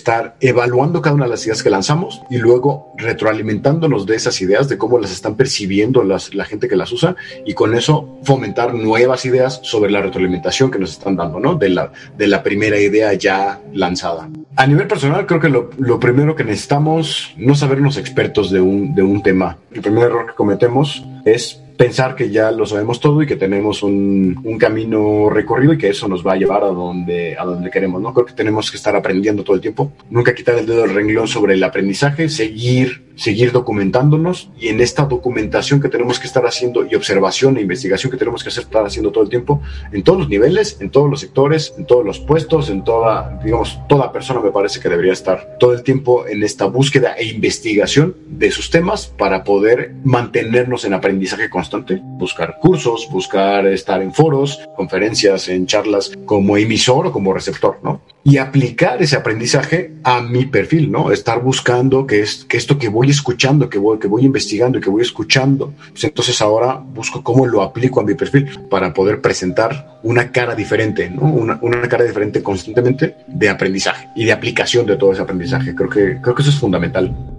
estar 0.07 0.37
evaluando 0.39 1.01
cada 1.01 1.15
una 1.15 1.25
de 1.25 1.31
las 1.31 1.45
ideas 1.45 1.61
que 1.61 1.69
lanzamos 1.69 2.21
y 2.29 2.37
luego 2.37 2.93
retroalimentándonos 2.97 4.05
de 4.05 4.15
esas 4.15 4.39
ideas, 4.39 4.69
de 4.69 4.77
cómo 4.77 4.99
las 4.99 5.11
están 5.11 5.35
percibiendo 5.35 6.01
las, 6.01 6.33
la 6.33 6.45
gente 6.45 6.69
que 6.69 6.77
las 6.77 6.93
usa 6.93 7.17
y 7.45 7.53
con 7.53 7.75
eso 7.75 8.17
fomentar 8.23 8.73
nuevas 8.73 9.25
ideas 9.25 9.59
sobre 9.63 9.91
la 9.91 10.01
retroalimentación 10.01 10.71
que 10.71 10.79
nos 10.79 10.91
están 10.91 11.17
dando, 11.17 11.41
¿no? 11.41 11.55
De 11.55 11.67
la, 11.67 11.91
de 12.17 12.27
la 12.27 12.41
primera 12.41 12.79
idea 12.79 13.11
ya 13.15 13.59
lanzada. 13.73 14.29
A 14.55 14.65
nivel 14.65 14.87
personal, 14.87 15.25
creo 15.25 15.41
que 15.41 15.49
lo, 15.49 15.71
lo 15.77 15.99
primero 15.99 16.37
que 16.37 16.45
necesitamos 16.45 17.33
no 17.35 17.53
sabernos 17.53 17.97
expertos 17.97 18.49
de 18.49 18.61
un, 18.61 18.95
de 18.95 19.03
un 19.03 19.21
tema. 19.21 19.57
El 19.73 19.81
primer 19.81 20.05
error 20.05 20.27
que 20.27 20.35
cometemos 20.35 21.03
es 21.25 21.61
pensar 21.77 22.15
que 22.15 22.29
ya 22.29 22.51
lo 22.51 22.65
sabemos 22.65 22.99
todo 22.99 23.21
y 23.21 23.27
que 23.27 23.35
tenemos 23.35 23.83
un, 23.83 24.57
camino 24.59 25.29
recorrido 25.29 25.73
y 25.73 25.77
que 25.77 25.89
eso 25.89 26.07
nos 26.07 26.25
va 26.25 26.33
a 26.33 26.35
llevar 26.35 26.63
a 26.63 26.67
donde, 26.67 27.37
a 27.37 27.45
donde 27.45 27.69
queremos, 27.69 28.01
¿no? 28.01 28.11
Creo 28.11 28.25
que 28.25 28.33
tenemos 28.33 28.71
que 28.71 28.77
estar 28.77 28.95
aprendiendo 28.95 29.43
todo 29.43 29.55
el 29.55 29.61
tiempo, 29.61 29.91
nunca 30.09 30.33
quitar 30.33 30.55
el 30.55 30.65
dedo 30.65 30.81
del 30.81 30.95
renglón 30.95 31.27
sobre 31.27 31.53
el 31.53 31.63
aprendizaje, 31.63 32.27
seguir 32.27 33.06
seguir 33.17 33.51
documentándonos 33.51 34.49
y 34.59 34.69
en 34.69 34.79
esta 34.79 35.05
documentación 35.05 35.81
que 35.81 35.89
tenemos 35.89 36.19
que 36.19 36.27
estar 36.27 36.45
haciendo 36.45 36.85
y 36.85 36.95
observación 36.95 37.57
e 37.57 37.61
investigación 37.61 38.11
que 38.11 38.17
tenemos 38.17 38.43
que 38.43 38.49
hacer, 38.49 38.63
estar 38.63 38.85
haciendo 38.85 39.11
todo 39.11 39.23
el 39.23 39.29
tiempo, 39.29 39.61
en 39.91 40.03
todos 40.03 40.19
los 40.19 40.29
niveles, 40.29 40.77
en 40.79 40.89
todos 40.89 41.09
los 41.09 41.19
sectores, 41.19 41.73
en 41.77 41.85
todos 41.85 42.05
los 42.05 42.19
puestos, 42.19 42.69
en 42.69 42.83
toda, 42.83 43.39
digamos, 43.43 43.79
toda 43.89 44.11
persona 44.11 44.39
me 44.39 44.51
parece 44.51 44.79
que 44.79 44.89
debería 44.89 45.13
estar 45.13 45.57
todo 45.59 45.73
el 45.73 45.83
tiempo 45.83 46.27
en 46.27 46.43
esta 46.43 46.65
búsqueda 46.65 47.13
e 47.13 47.25
investigación 47.25 48.15
de 48.27 48.51
sus 48.51 48.69
temas 48.69 49.07
para 49.07 49.43
poder 49.43 49.95
mantenernos 50.03 50.85
en 50.85 50.93
aprendizaje 50.93 51.49
constante, 51.49 51.99
buscar 52.01 52.57
cursos, 52.61 53.07
buscar 53.11 53.65
estar 53.67 54.01
en 54.01 54.13
foros, 54.13 54.61
conferencias, 54.75 55.49
en 55.49 55.65
charlas 55.65 56.11
como 56.25 56.57
emisor 56.57 57.07
o 57.07 57.11
como 57.11 57.33
receptor, 57.33 57.79
¿no? 57.83 58.01
Y 58.29 58.37
aplicar 58.37 59.01
ese 59.01 59.15
aprendizaje 59.15 59.93
a 60.03 60.21
mi 60.21 60.45
perfil, 60.45 60.91
¿no? 60.91 61.11
Estar 61.11 61.41
buscando 61.41 62.05
que, 62.05 62.19
es, 62.19 62.43
que 62.43 62.57
esto 62.57 62.77
que 62.77 62.89
voy 62.89 63.09
escuchando, 63.09 63.69
que 63.69 63.77
voy, 63.77 63.99
que 63.99 64.07
voy 64.07 64.25
investigando 64.25 64.81
que 64.81 64.89
voy 64.89 65.01
escuchando, 65.01 65.73
pues 65.91 66.03
entonces 66.03 66.41
ahora 66.41 66.73
busco 66.75 67.23
cómo 67.23 67.45
lo 67.45 67.61
aplico 67.61 68.01
a 68.01 68.03
mi 68.03 68.15
perfil 68.15 68.49
para 68.69 68.93
poder 68.93 69.21
presentar 69.21 69.99
una 70.03 70.29
cara 70.31 70.55
diferente, 70.55 71.09
¿no? 71.09 71.21
Una, 71.21 71.57
una 71.61 71.87
cara 71.87 72.03
diferente 72.03 72.43
constantemente 72.43 73.15
de 73.27 73.49
aprendizaje 73.49 74.09
y 74.13 74.25
de 74.25 74.33
aplicación 74.33 74.85
de 74.85 74.97
todo 74.97 75.13
ese 75.13 75.21
aprendizaje. 75.21 75.73
Creo 75.73 75.89
que, 75.89 76.19
creo 76.21 76.35
que 76.35 76.41
eso 76.41 76.51
es 76.51 76.59
fundamental. 76.59 77.36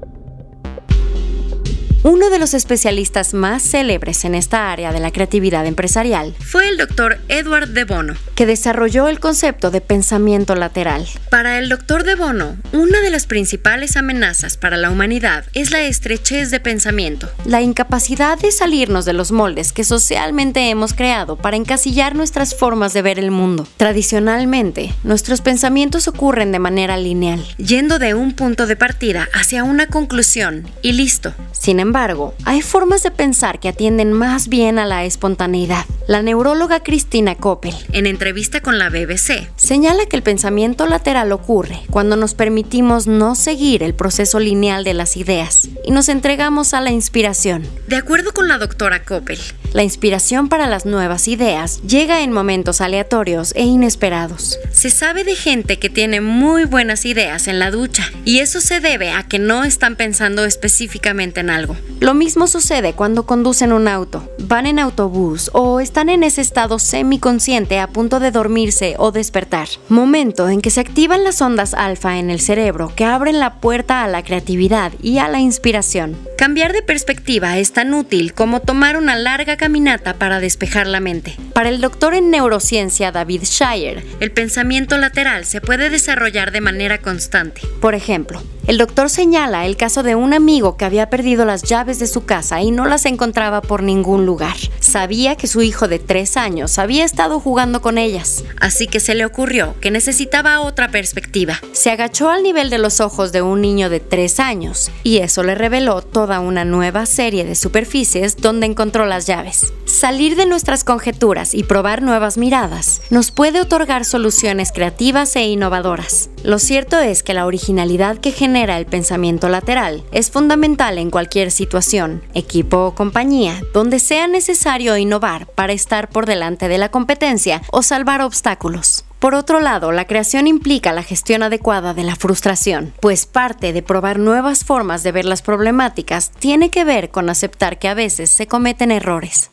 Uno 2.05 2.31
de 2.31 2.39
los 2.39 2.55
especialistas 2.55 3.35
más 3.35 3.61
célebres 3.61 4.25
en 4.25 4.37
esta 4.37 4.71
área 4.71 4.93
de 4.93 5.01
la 5.01 5.11
creatividad 5.11 5.67
empresarial 5.67 6.33
fue 6.39 6.69
el 6.69 6.77
doctor 6.77 7.19
Edward 7.27 7.71
de 7.71 7.83
Bono, 7.83 8.15
que 8.37 8.47
desarrolló 8.47 9.09
el 9.09 9.19
concepto 9.19 9.73
de 9.73 9.81
pensamiento 9.81 10.55
lateral. 10.55 11.09
Para 11.29 11.59
el 11.59 11.69
doctor 11.69 12.05
de 12.05 12.15
Bono, 12.15 12.57
una 12.73 13.01
de 13.01 13.11
las 13.11 13.27
principales 13.27 13.97
amenazas 13.97 14.57
para 14.57 14.77
la 14.77 14.91
humanidad 14.91 15.45
es 15.55 15.73
la 15.73 15.81
estrechez 15.83 16.53
de 16.53 16.61
pensamiento, 16.61 17.29
la 17.45 17.63
incapacidad 17.63 18.39
de 18.39 18.53
salirnos 18.53 19.05
de 19.05 19.13
los 19.13 19.33
moldes 19.33 19.73
que 19.73 19.83
socialmente 19.83 20.71
hemos 20.71 20.95
creado 20.95 21.35
para 21.37 21.57
encasillar 21.57 22.15
nuestras 22.15 22.55
formas 22.55 22.93
de 22.93 23.03
ver 23.03 23.19
el 23.19 23.33
mundo. 23.33 23.67
Tradicionalmente, 23.77 24.95
nuestros 25.03 25.41
pensamientos 25.41 26.07
ocurren 26.07 26.53
de 26.53 26.61
manera 26.61 26.97
lineal, 26.97 27.45
yendo 27.57 27.99
de 27.99 28.15
un 28.15 28.35
punto 28.35 28.69
de 28.69 28.77
partida 28.77 29.29
hacia 29.35 29.65
una 29.65 29.89
conclusión 29.89 30.71
y 30.81 30.93
listo. 30.93 31.35
Sin 31.51 31.81
embargo, 31.89 32.35
hay 32.45 32.61
formas 32.61 33.03
de 33.03 33.11
pensar 33.11 33.61
que 33.61 33.69
atienden 33.69 34.13
más 34.13 34.49
bien 34.49 34.79
a 34.79 34.85
la 34.85 35.05
espontaneidad. 35.05 35.87
La 36.07 36.23
neuróloga 36.23 36.83
Cristina 36.83 37.35
Koppel, 37.35 37.75
en 37.93 38.07
entrevista 38.07 38.61
con 38.61 38.79
la 38.79 38.91
BBC, 38.91 39.49
señala 39.57 40.05
que 40.07 40.17
el 40.17 40.23
pensamiento 40.23 40.87
lateral 40.87 41.33
ocurre 41.33 41.81
cuando 41.91 42.17
nos 42.17 42.35
permitimos 42.35 43.07
no 43.07 43.35
seguir 43.35 43.83
el 43.83 43.95
proceso 43.95 44.39
lineal 44.39 44.85
de 44.85 44.95
las 44.95 45.17
ideas 45.17 45.69
y 45.83 45.91
nos 45.91 46.11
entregamos 46.11 46.75
a 46.75 46.83
la 46.83 46.91
inspiración. 46.91 47.67
De 47.87 47.97
acuerdo 47.97 48.33
con 48.33 48.49
la 48.49 48.59
doctora 48.59 49.03
Koppel, 49.05 49.39
la 49.73 49.83
inspiración 49.83 50.49
para 50.49 50.67
las 50.67 50.85
nuevas 50.87 51.27
ideas 51.29 51.81
llega 51.83 52.23
en 52.23 52.33
momentos 52.33 52.81
aleatorios 52.81 53.53
e 53.55 53.65
inesperados. 53.65 54.59
Se 54.73 54.91
sabe 54.91 55.25
de 55.25 55.37
gente 55.37 55.79
que 55.79 55.91
tiene 55.91 56.21
muy 56.21 56.65
buenas 56.65 57.07
ideas 57.07 57.49
en 57.49 57.59
la 57.59 57.71
ducha 57.71 58.11
y 58.25 58.41
eso 58.41 58.61
se 58.61 58.81
debe 58.81 59.11
a 59.11 59.23
que 59.25 59.39
no 59.39 59.65
están 59.65 59.97
pensando 59.97 60.45
específicamente 60.45 61.41
en 61.41 61.51
algo. 61.51 61.77
Lo 62.01 62.15
mismo 62.15 62.47
sucede 62.47 62.93
cuando 62.93 63.27
conducen 63.27 63.73
un 63.73 63.89
auto, 63.89 64.29
van 64.39 64.67
en 64.67 64.79
autobús 64.79 65.51
o 65.53 65.81
están 65.81 66.09
en 66.09 66.23
ese 66.23 66.41
estado 66.41 66.79
semiconsciente 66.79 67.81
a 67.81 67.89
punto 67.89 68.21
de 68.21 68.31
dormirse 68.31 68.95
o 68.99 69.11
despertar. 69.11 69.69
Momento 69.89 70.49
en 70.49 70.61
que 70.61 70.71
se 70.71 70.81
activan 70.81 71.25
las 71.25 71.43
ondas 71.43 71.75
alfa 71.75 72.19
en 72.19 72.31
el 72.31 72.41
cerebro 72.41 72.93
que 72.95 73.05
abren 73.05 73.41
la 73.41 73.55
puerta 73.61 74.05
a 74.05 74.09
la 74.09 74.23
creatividad 74.23 74.93
y 75.03 75.19
a 75.19 75.29
la 75.29 75.41
inspiración. 75.41 76.17
Cambiar 76.37 76.73
de 76.73 76.83
perspectiva 76.83 77.59
es 77.59 77.73
tan 77.73 77.93
útil 77.95 78.33
como 78.33 78.61
tomar 78.61 78.97
una 78.97 79.17
larga 79.17 79.57
caminata 79.57 80.15
para 80.15 80.39
despejar 80.39 80.87
la 80.87 81.01
mente. 81.01 81.37
Para 81.53 81.69
el 81.69 81.81
doctor 81.81 82.15
en 82.15 82.31
neurociencia 82.31 83.11
David 83.11 83.43
Shire, 83.43 84.07
el 84.21 84.31
pensamiento 84.31 84.97
lateral 84.99 85.45
se 85.45 85.61
puede 85.61 85.91
desarrollar 85.91 86.53
de 86.53 86.61
manera 86.61 86.99
constante. 86.99 87.63
Por 87.81 87.95
ejemplo, 87.95 88.41
el 88.69 88.77
doctor 88.77 89.09
señala 89.09 89.67
el 89.67 89.77
caso 89.77 90.03
de 90.03 90.15
un 90.15 90.35
amigo 90.35 90.77
que 90.77 90.85
había 90.85 91.09
perdido 91.09 91.45
las 91.45 91.63
llaves 91.69 91.99
de 91.99 92.07
su 92.07 92.25
casa 92.25 92.63
y 92.63 92.71
no 92.71 92.87
las 92.87 93.05
encontraba 93.05 93.61
por 93.61 93.83
ningún 93.83 94.25
lugar. 94.25 94.57
Sabía 94.81 95.37
que 95.37 95.47
su 95.47 95.61
hijo 95.61 95.87
de 95.87 95.99
tres 95.99 96.37
años 96.39 96.79
había 96.79 97.05
estado 97.05 97.41
jugando 97.41 97.83
con 97.83 97.99
ellas, 97.99 98.43
así 98.59 98.87
que 98.87 99.01
se 99.01 99.15
le 99.15 99.27
ocurrió 99.27 99.75
que 99.81 99.91
necesitaba 99.91 100.63
otra 100.63 100.89
perspectiva. 100.89 101.61
Se 101.73 101.91
agachó 101.91 102.31
al 102.31 102.43
nivel 102.43 102.71
de 102.71 102.79
los 102.79 103.01
ojos 103.01 103.33
de 103.33 103.43
un 103.43 103.61
niño 103.61 103.91
de 103.91 104.01
tres 104.01 104.41
años 104.41 104.91
y 105.05 105.19
eso 105.19 105.43
le 105.43 105.55
reveló 105.55 106.01
toda 106.01 106.41
una 106.41 106.65
nueva 106.65 107.05
serie 107.05 107.45
de 107.45 107.55
superficies 107.55 108.37
donde 108.39 108.67
encontró 108.67 109.05
las 109.05 109.27
llaves. 109.27 109.73
Salir 109.85 110.37
de 110.37 110.47
nuestras 110.47 110.85
conjeturas 110.85 111.55
y 111.55 111.65
probar 111.65 112.03
nuevas 112.03 112.39
miradas 112.39 113.03
nos 113.11 113.31
puede 113.31 113.61
otorgar 113.61 114.07
soluciones 114.07 114.73
creativas 114.73 115.37
e 115.37 115.47
innovadoras. 115.47 116.31
Lo 116.45 116.59
cierto 116.59 116.99
es 116.99 117.23
que 117.23 117.35
la 117.35 117.47
originalidad 117.47 118.19
que 118.19 118.33
genera 118.33 118.79
el 118.79 118.87
pensamiento 118.87 119.49
lateral 119.49 120.05
es 120.13 120.31
fundamental 120.31 120.97
en 120.99 121.11
cualquier 121.11 121.51
situación, 121.59 122.23
equipo 122.35 122.87
o 122.87 122.95
compañía, 122.95 123.61
donde 123.75 123.99
sea 123.99 124.27
necesario 124.29 124.97
innovar 124.97 125.47
para 125.49 125.73
estar 125.73 126.09
por 126.09 126.25
delante 126.25 126.69
de 126.69 126.79
la 126.79 126.91
competencia 126.91 127.61
o 127.71 127.83
salvar 127.83 128.23
obstáculos. 128.23 129.05
Por 129.19 129.35
otro 129.35 129.59
lado, 129.59 129.91
la 129.91 130.07
creación 130.07 130.47
implica 130.47 130.93
la 130.93 131.03
gestión 131.03 131.43
adecuada 131.43 131.93
de 131.93 132.05
la 132.05 132.15
frustración, 132.15 132.95
pues 133.01 133.27
parte 133.27 133.73
de 133.73 133.83
probar 133.83 134.21
nuevas 134.21 134.65
formas 134.65 135.03
de 135.03 135.11
ver 135.11 135.25
las 135.25 135.43
problemáticas 135.43 136.31
tiene 136.39 136.71
que 136.71 136.85
ver 136.85 137.11
con 137.11 137.29
aceptar 137.29 137.81
que 137.81 137.89
a 137.89 137.95
veces 137.95 138.31
se 138.31 138.47
cometen 138.47 138.93
errores. 138.93 139.51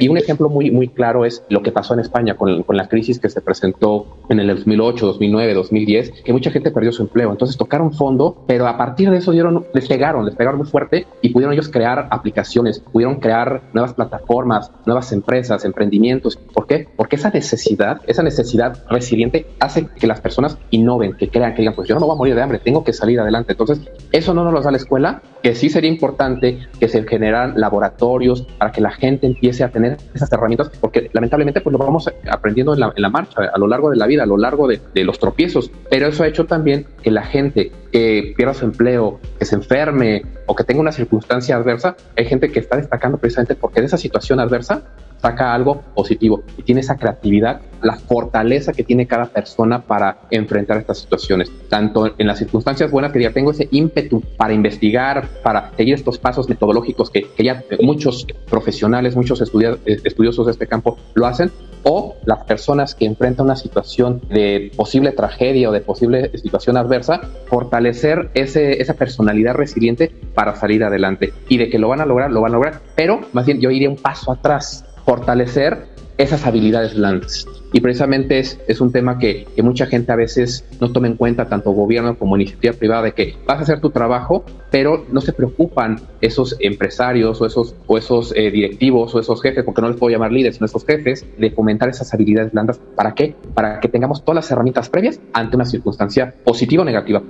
Y 0.00 0.08
un 0.08 0.18
ejemplo 0.18 0.48
muy, 0.48 0.70
muy 0.70 0.88
claro 0.88 1.24
es 1.24 1.42
lo 1.48 1.62
que 1.62 1.72
pasó 1.72 1.94
en 1.94 2.00
España 2.00 2.36
con, 2.36 2.62
con, 2.62 2.76
la 2.76 2.88
crisis 2.88 3.18
que 3.18 3.28
se 3.28 3.40
presentó 3.40 4.18
en 4.28 4.40
el 4.40 4.48
2008, 4.48 5.06
2009, 5.06 5.54
2010, 5.54 6.22
que 6.24 6.32
mucha 6.32 6.50
gente 6.50 6.70
perdió 6.70 6.92
su 6.92 7.02
empleo. 7.02 7.30
Entonces 7.30 7.56
tocaron 7.56 7.92
fondo, 7.92 8.44
pero 8.46 8.66
a 8.66 8.76
partir 8.76 9.10
de 9.10 9.18
eso 9.18 9.32
dieron, 9.32 9.66
les 9.74 9.88
pegaron, 9.88 10.24
les 10.24 10.34
pegaron 10.36 10.58
muy 10.58 10.66
fuerte 10.66 11.06
y 11.22 11.30
pudieron 11.30 11.52
ellos 11.54 11.68
crear 11.68 12.08
aplicaciones, 12.10 12.80
pudieron 12.80 13.16
crear 13.16 13.62
nuevas 13.72 13.94
plataformas, 13.94 14.70
nuevas 14.86 15.12
empresas, 15.12 15.64
emprendimientos. 15.64 16.36
¿Por 16.36 16.66
qué? 16.66 16.86
Porque 16.96 17.16
esa 17.16 17.30
necesidad, 17.30 18.00
esa 18.06 18.22
necesidad 18.22 18.84
resiliente 18.88 19.46
hace 19.60 19.86
que 19.86 20.06
las 20.06 20.20
personas 20.20 20.58
innoven, 20.70 21.14
que 21.14 21.28
crean, 21.28 21.54
que 21.54 21.62
digan, 21.62 21.74
pues 21.74 21.88
yo 21.88 21.94
no 21.98 22.06
voy 22.06 22.14
a 22.14 22.18
morir 22.18 22.34
de 22.34 22.42
hambre, 22.42 22.58
tengo 22.58 22.84
que 22.84 22.92
salir 22.92 23.20
adelante. 23.20 23.52
Entonces, 23.52 23.80
eso 24.12 24.34
no 24.34 24.44
nos 24.44 24.52
lo 24.52 24.60
da 24.60 24.70
la 24.70 24.76
escuela, 24.76 25.22
que 25.42 25.54
sí 25.54 25.68
sería 25.68 25.90
importante 25.90 26.58
que 26.78 26.88
se 26.88 27.02
generaran 27.04 27.54
laboratorios 27.56 28.42
para 28.58 28.72
que 28.72 28.80
la 28.80 28.90
gente 28.90 29.26
empiece 29.26 29.64
a 29.64 29.70
tener 29.70 29.87
esas 30.14 30.30
herramientas, 30.32 30.70
porque 30.80 31.10
lamentablemente 31.12 31.60
pues 31.60 31.72
lo 31.72 31.78
vamos 31.78 32.10
aprendiendo 32.30 32.74
en 32.74 32.80
la, 32.80 32.92
en 32.94 33.02
la 33.02 33.08
marcha, 33.08 33.42
a 33.52 33.58
lo 33.58 33.66
largo 33.66 33.90
de 33.90 33.96
la 33.96 34.06
vida, 34.06 34.24
a 34.24 34.26
lo 34.26 34.36
largo 34.36 34.66
de, 34.66 34.80
de, 34.94 35.04
los 35.04 35.18
tropiezos, 35.18 35.70
pero 35.90 36.08
eso 36.08 36.22
ha 36.22 36.26
hecho 36.26 36.46
también 36.46 36.86
que 37.02 37.10
la 37.10 37.22
gente 37.22 37.72
que 37.92 38.34
pierda 38.36 38.54
su 38.54 38.64
empleo, 38.64 39.20
que 39.38 39.44
se 39.44 39.54
enferme 39.54 40.22
o 40.46 40.54
que 40.54 40.64
tenga 40.64 40.80
una 40.80 40.92
circunstancia 40.92 41.56
adversa, 41.56 41.96
hay 42.16 42.24
gente 42.26 42.50
que 42.50 42.60
está 42.60 42.76
destacando 42.76 43.18
precisamente 43.18 43.54
porque 43.54 43.80
de 43.80 43.86
esa 43.86 43.98
situación 43.98 44.40
adversa 44.40 44.82
saca 45.20 45.54
algo 45.54 45.82
positivo 45.94 46.42
y 46.56 46.62
tiene 46.62 46.80
esa 46.80 46.96
creatividad, 46.96 47.60
la 47.82 47.96
fortaleza 47.96 48.72
que 48.72 48.82
tiene 48.82 49.06
cada 49.06 49.26
persona 49.26 49.82
para 49.82 50.18
enfrentar 50.30 50.78
estas 50.78 50.98
situaciones. 50.98 51.50
Tanto 51.68 52.12
en 52.18 52.26
las 52.26 52.38
circunstancias 52.38 52.90
buenas 52.90 53.12
que 53.12 53.22
ya 53.22 53.32
tengo 53.32 53.50
ese 53.50 53.68
ímpetu 53.70 54.22
para 54.36 54.52
investigar, 54.52 55.28
para 55.42 55.72
seguir 55.76 55.94
estos 55.94 56.18
pasos 56.18 56.48
metodológicos 56.48 57.10
que, 57.10 57.22
que 57.36 57.44
ya 57.44 57.62
muchos 57.80 58.26
profesionales, 58.48 59.16
muchos 59.16 59.40
estudiosos 59.40 60.46
de 60.46 60.52
este 60.52 60.66
campo 60.66 60.98
lo 61.14 61.26
hacen, 61.26 61.50
o 61.84 62.16
las 62.24 62.44
personas 62.44 62.94
que 62.94 63.04
enfrentan 63.04 63.46
una 63.46 63.56
situación 63.56 64.20
de 64.28 64.72
posible 64.76 65.12
tragedia 65.12 65.70
o 65.70 65.72
de 65.72 65.80
posible 65.80 66.30
situación 66.36 66.76
adversa, 66.76 67.20
fortalecer 67.46 68.30
ese, 68.34 68.82
esa 68.82 68.94
personalidad 68.94 69.54
resiliente 69.54 70.12
para 70.34 70.56
salir 70.56 70.84
adelante. 70.84 71.32
Y 71.48 71.58
de 71.58 71.70
que 71.70 71.78
lo 71.78 71.88
van 71.88 72.00
a 72.00 72.06
lograr, 72.06 72.30
lo 72.30 72.40
van 72.40 72.52
a 72.52 72.56
lograr. 72.56 72.80
Pero 72.94 73.20
más 73.32 73.46
bien 73.46 73.60
yo 73.60 73.70
iría 73.70 73.88
un 73.88 73.96
paso 73.96 74.32
atrás 74.32 74.84
fortalecer 75.08 75.86
esas 76.18 76.44
habilidades 76.44 76.94
blandas. 76.94 77.46
Y 77.72 77.80
precisamente 77.80 78.40
es, 78.40 78.60
es 78.68 78.82
un 78.82 78.92
tema 78.92 79.18
que, 79.18 79.46
que, 79.56 79.62
mucha 79.62 79.86
gente 79.86 80.12
a 80.12 80.16
veces 80.16 80.66
no 80.80 80.92
toma 80.92 81.06
en 81.06 81.16
cuenta, 81.16 81.46
tanto 81.46 81.70
gobierno 81.70 82.18
como 82.18 82.36
iniciativa 82.36 82.74
privada, 82.74 83.04
de 83.04 83.12
que 83.12 83.34
vas 83.46 83.58
a 83.58 83.62
hacer 83.62 83.80
tu 83.80 83.88
trabajo, 83.88 84.44
pero 84.70 85.06
no 85.10 85.22
se 85.22 85.32
preocupan 85.32 85.98
esos 86.20 86.56
empresarios 86.60 87.40
o 87.40 87.46
esos, 87.46 87.74
o 87.86 87.96
esos 87.96 88.34
eh, 88.36 88.50
directivos 88.50 89.14
o 89.14 89.20
esos 89.20 89.40
jefes, 89.40 89.64
porque 89.64 89.80
no 89.80 89.88
les 89.88 89.96
puedo 89.96 90.12
llamar 90.12 90.30
líderes, 90.30 90.56
sino 90.56 90.66
esos 90.66 90.84
jefes, 90.84 91.24
de 91.38 91.50
fomentar 91.52 91.88
esas 91.88 92.12
habilidades 92.12 92.52
blandas. 92.52 92.78
¿Para 92.94 93.14
qué? 93.14 93.34
Para 93.54 93.80
que 93.80 93.88
tengamos 93.88 94.22
todas 94.24 94.44
las 94.44 94.50
herramientas 94.50 94.90
previas 94.90 95.20
ante 95.32 95.56
una 95.56 95.64
circunstancia 95.64 96.34
positiva 96.44 96.82
o 96.82 96.84
negativa. 96.84 97.22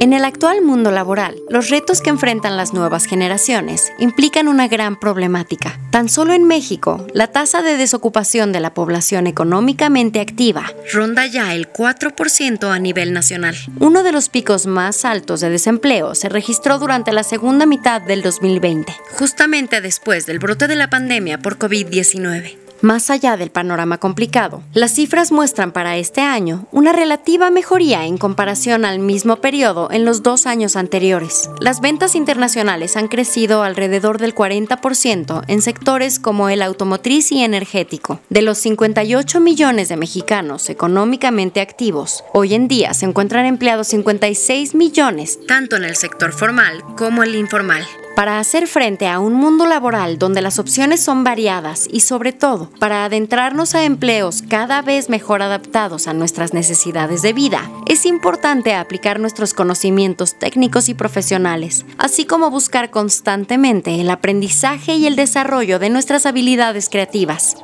En 0.00 0.12
el 0.12 0.24
actual 0.24 0.62
mundo 0.62 0.92
laboral, 0.92 1.34
los 1.50 1.70
retos 1.70 2.00
que 2.00 2.10
enfrentan 2.10 2.56
las 2.56 2.72
nuevas 2.72 3.06
generaciones 3.06 3.92
implican 3.98 4.46
una 4.46 4.68
gran 4.68 4.98
problemática. 5.00 5.76
Tan 5.90 6.08
solo 6.08 6.34
en 6.34 6.44
México, 6.44 7.04
la 7.14 7.26
tasa 7.32 7.62
de 7.62 7.76
desocupación 7.76 8.52
de 8.52 8.60
la 8.60 8.74
población 8.74 9.26
económicamente 9.26 10.20
activa 10.20 10.72
ronda 10.92 11.26
ya 11.26 11.52
el 11.52 11.72
4% 11.72 12.72
a 12.72 12.78
nivel 12.78 13.12
nacional. 13.12 13.56
Uno 13.80 14.04
de 14.04 14.12
los 14.12 14.28
picos 14.28 14.66
más 14.66 15.04
altos 15.04 15.40
de 15.40 15.50
desempleo 15.50 16.14
se 16.14 16.28
registró 16.28 16.78
durante 16.78 17.10
la 17.10 17.24
segunda 17.24 17.66
mitad 17.66 18.00
del 18.00 18.22
2020, 18.22 18.94
justamente 19.18 19.80
después 19.80 20.26
del 20.26 20.38
brote 20.38 20.68
de 20.68 20.76
la 20.76 20.90
pandemia 20.90 21.38
por 21.38 21.58
COVID-19. 21.58 22.67
Más 22.80 23.10
allá 23.10 23.36
del 23.36 23.50
panorama 23.50 23.98
complicado, 23.98 24.62
las 24.72 24.92
cifras 24.94 25.32
muestran 25.32 25.72
para 25.72 25.96
este 25.96 26.20
año 26.20 26.66
una 26.70 26.92
relativa 26.92 27.50
mejoría 27.50 28.06
en 28.06 28.18
comparación 28.18 28.84
al 28.84 29.00
mismo 29.00 29.36
periodo 29.36 29.90
en 29.90 30.04
los 30.04 30.22
dos 30.22 30.46
años 30.46 30.76
anteriores. 30.76 31.50
Las 31.60 31.80
ventas 31.80 32.14
internacionales 32.14 32.96
han 32.96 33.08
crecido 33.08 33.64
alrededor 33.64 34.18
del 34.18 34.34
40% 34.34 35.42
en 35.48 35.62
sectores 35.62 36.20
como 36.20 36.48
el 36.48 36.62
automotriz 36.62 37.32
y 37.32 37.42
energético. 37.42 38.20
De 38.28 38.42
los 38.42 38.58
58 38.58 39.40
millones 39.40 39.88
de 39.88 39.96
mexicanos 39.96 40.68
económicamente 40.70 41.60
activos, 41.60 42.22
hoy 42.32 42.54
en 42.54 42.68
día 42.68 42.94
se 42.94 43.06
encuentran 43.06 43.46
empleados 43.46 43.88
56 43.88 44.76
millones, 44.76 45.40
tanto 45.46 45.76
en 45.76 45.84
el 45.84 45.96
sector 45.96 46.32
formal 46.32 46.84
como 46.96 47.24
el 47.24 47.34
informal 47.34 47.84
para 48.18 48.40
hacer 48.40 48.66
frente 48.66 49.06
a 49.06 49.20
un 49.20 49.34
mundo 49.34 49.64
laboral 49.64 50.18
donde 50.18 50.42
las 50.42 50.58
opciones 50.58 50.98
son 50.98 51.22
variadas 51.22 51.86
y 51.88 52.00
sobre 52.00 52.32
todo 52.32 52.68
para 52.80 53.04
adentrarnos 53.04 53.76
a 53.76 53.84
empleos 53.84 54.42
cada 54.42 54.82
vez 54.82 55.08
mejor 55.08 55.40
adaptados 55.40 56.08
a 56.08 56.14
nuestras 56.14 56.52
necesidades 56.52 57.22
de 57.22 57.32
vida, 57.32 57.70
es 57.86 58.06
importante 58.06 58.74
aplicar 58.74 59.20
nuestros 59.20 59.54
conocimientos 59.54 60.36
técnicos 60.36 60.88
y 60.88 60.94
profesionales, 60.94 61.86
así 61.96 62.24
como 62.24 62.50
buscar 62.50 62.90
constantemente 62.90 64.00
el 64.00 64.10
aprendizaje 64.10 64.96
y 64.96 65.06
el 65.06 65.14
desarrollo 65.14 65.78
de 65.78 65.88
nuestras 65.88 66.26
habilidades 66.26 66.88
creativas. 66.88 67.54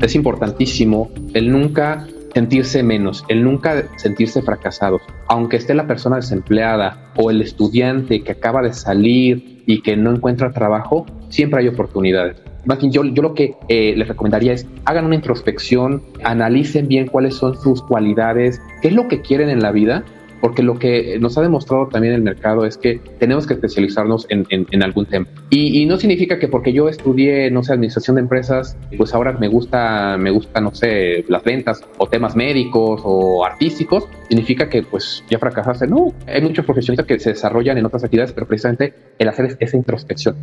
Es 0.00 0.14
importantísimo 0.14 1.10
el 1.34 1.50
nunca 1.50 2.06
sentirse 2.36 2.82
menos, 2.82 3.24
el 3.28 3.42
nunca 3.42 3.84
sentirse 3.96 4.42
fracasado, 4.42 5.00
aunque 5.26 5.56
esté 5.56 5.72
la 5.72 5.86
persona 5.86 6.16
desempleada 6.16 7.10
o 7.16 7.30
el 7.30 7.40
estudiante 7.40 8.22
que 8.22 8.32
acaba 8.32 8.60
de 8.60 8.74
salir 8.74 9.62
y 9.64 9.80
que 9.80 9.96
no 9.96 10.10
encuentra 10.10 10.52
trabajo, 10.52 11.06
siempre 11.30 11.60
hay 11.60 11.68
oportunidades. 11.68 12.36
Más 12.66 12.78
yo, 12.82 13.04
yo 13.04 13.22
lo 13.22 13.32
que 13.32 13.54
eh, 13.68 13.94
les 13.96 14.06
recomendaría 14.06 14.52
es 14.52 14.66
hagan 14.84 15.06
una 15.06 15.14
introspección, 15.14 16.02
analicen 16.24 16.88
bien 16.88 17.06
cuáles 17.06 17.36
son 17.36 17.56
sus 17.56 17.80
cualidades, 17.80 18.60
qué 18.82 18.88
es 18.88 18.94
lo 18.94 19.08
que 19.08 19.22
quieren 19.22 19.48
en 19.48 19.60
la 19.60 19.72
vida 19.72 20.04
porque 20.46 20.62
lo 20.62 20.78
que 20.78 21.18
nos 21.18 21.36
ha 21.38 21.42
demostrado 21.42 21.88
también 21.88 22.14
el 22.14 22.22
mercado 22.22 22.66
es 22.66 22.78
que 22.78 23.00
tenemos 23.18 23.48
que 23.48 23.54
especializarnos 23.54 24.26
en, 24.28 24.46
en, 24.48 24.82
algún 24.84 25.04
tema. 25.04 25.26
Y, 25.50 25.82
y, 25.82 25.86
no 25.86 25.96
significa 25.96 26.38
que 26.38 26.46
porque 26.46 26.72
yo 26.72 26.88
estudié, 26.88 27.50
no 27.50 27.64
sé, 27.64 27.72
administración 27.72 28.14
de 28.14 28.22
empresas, 28.22 28.76
pues 28.96 29.12
ahora 29.12 29.32
me 29.32 29.48
gusta, 29.48 30.16
me 30.16 30.30
gusta, 30.30 30.60
no 30.60 30.72
sé, 30.72 31.24
las 31.26 31.42
ventas 31.42 31.82
o 31.98 32.06
temas 32.06 32.36
médicos 32.36 33.00
o 33.02 33.44
artísticos, 33.44 34.04
significa 34.28 34.68
que 34.68 34.84
pues 34.84 35.24
ya 35.28 35.40
fracasaste. 35.40 35.88
No, 35.88 36.14
hay 36.28 36.42
muchos 36.42 36.64
profesionistas 36.64 37.08
que 37.08 37.18
se 37.18 37.30
desarrollan 37.30 37.78
en 37.78 37.86
otras 37.86 38.04
actividades, 38.04 38.32
pero 38.32 38.46
precisamente 38.46 38.94
el 39.18 39.28
hacer 39.28 39.56
esa 39.58 39.76
introspección. 39.76 40.36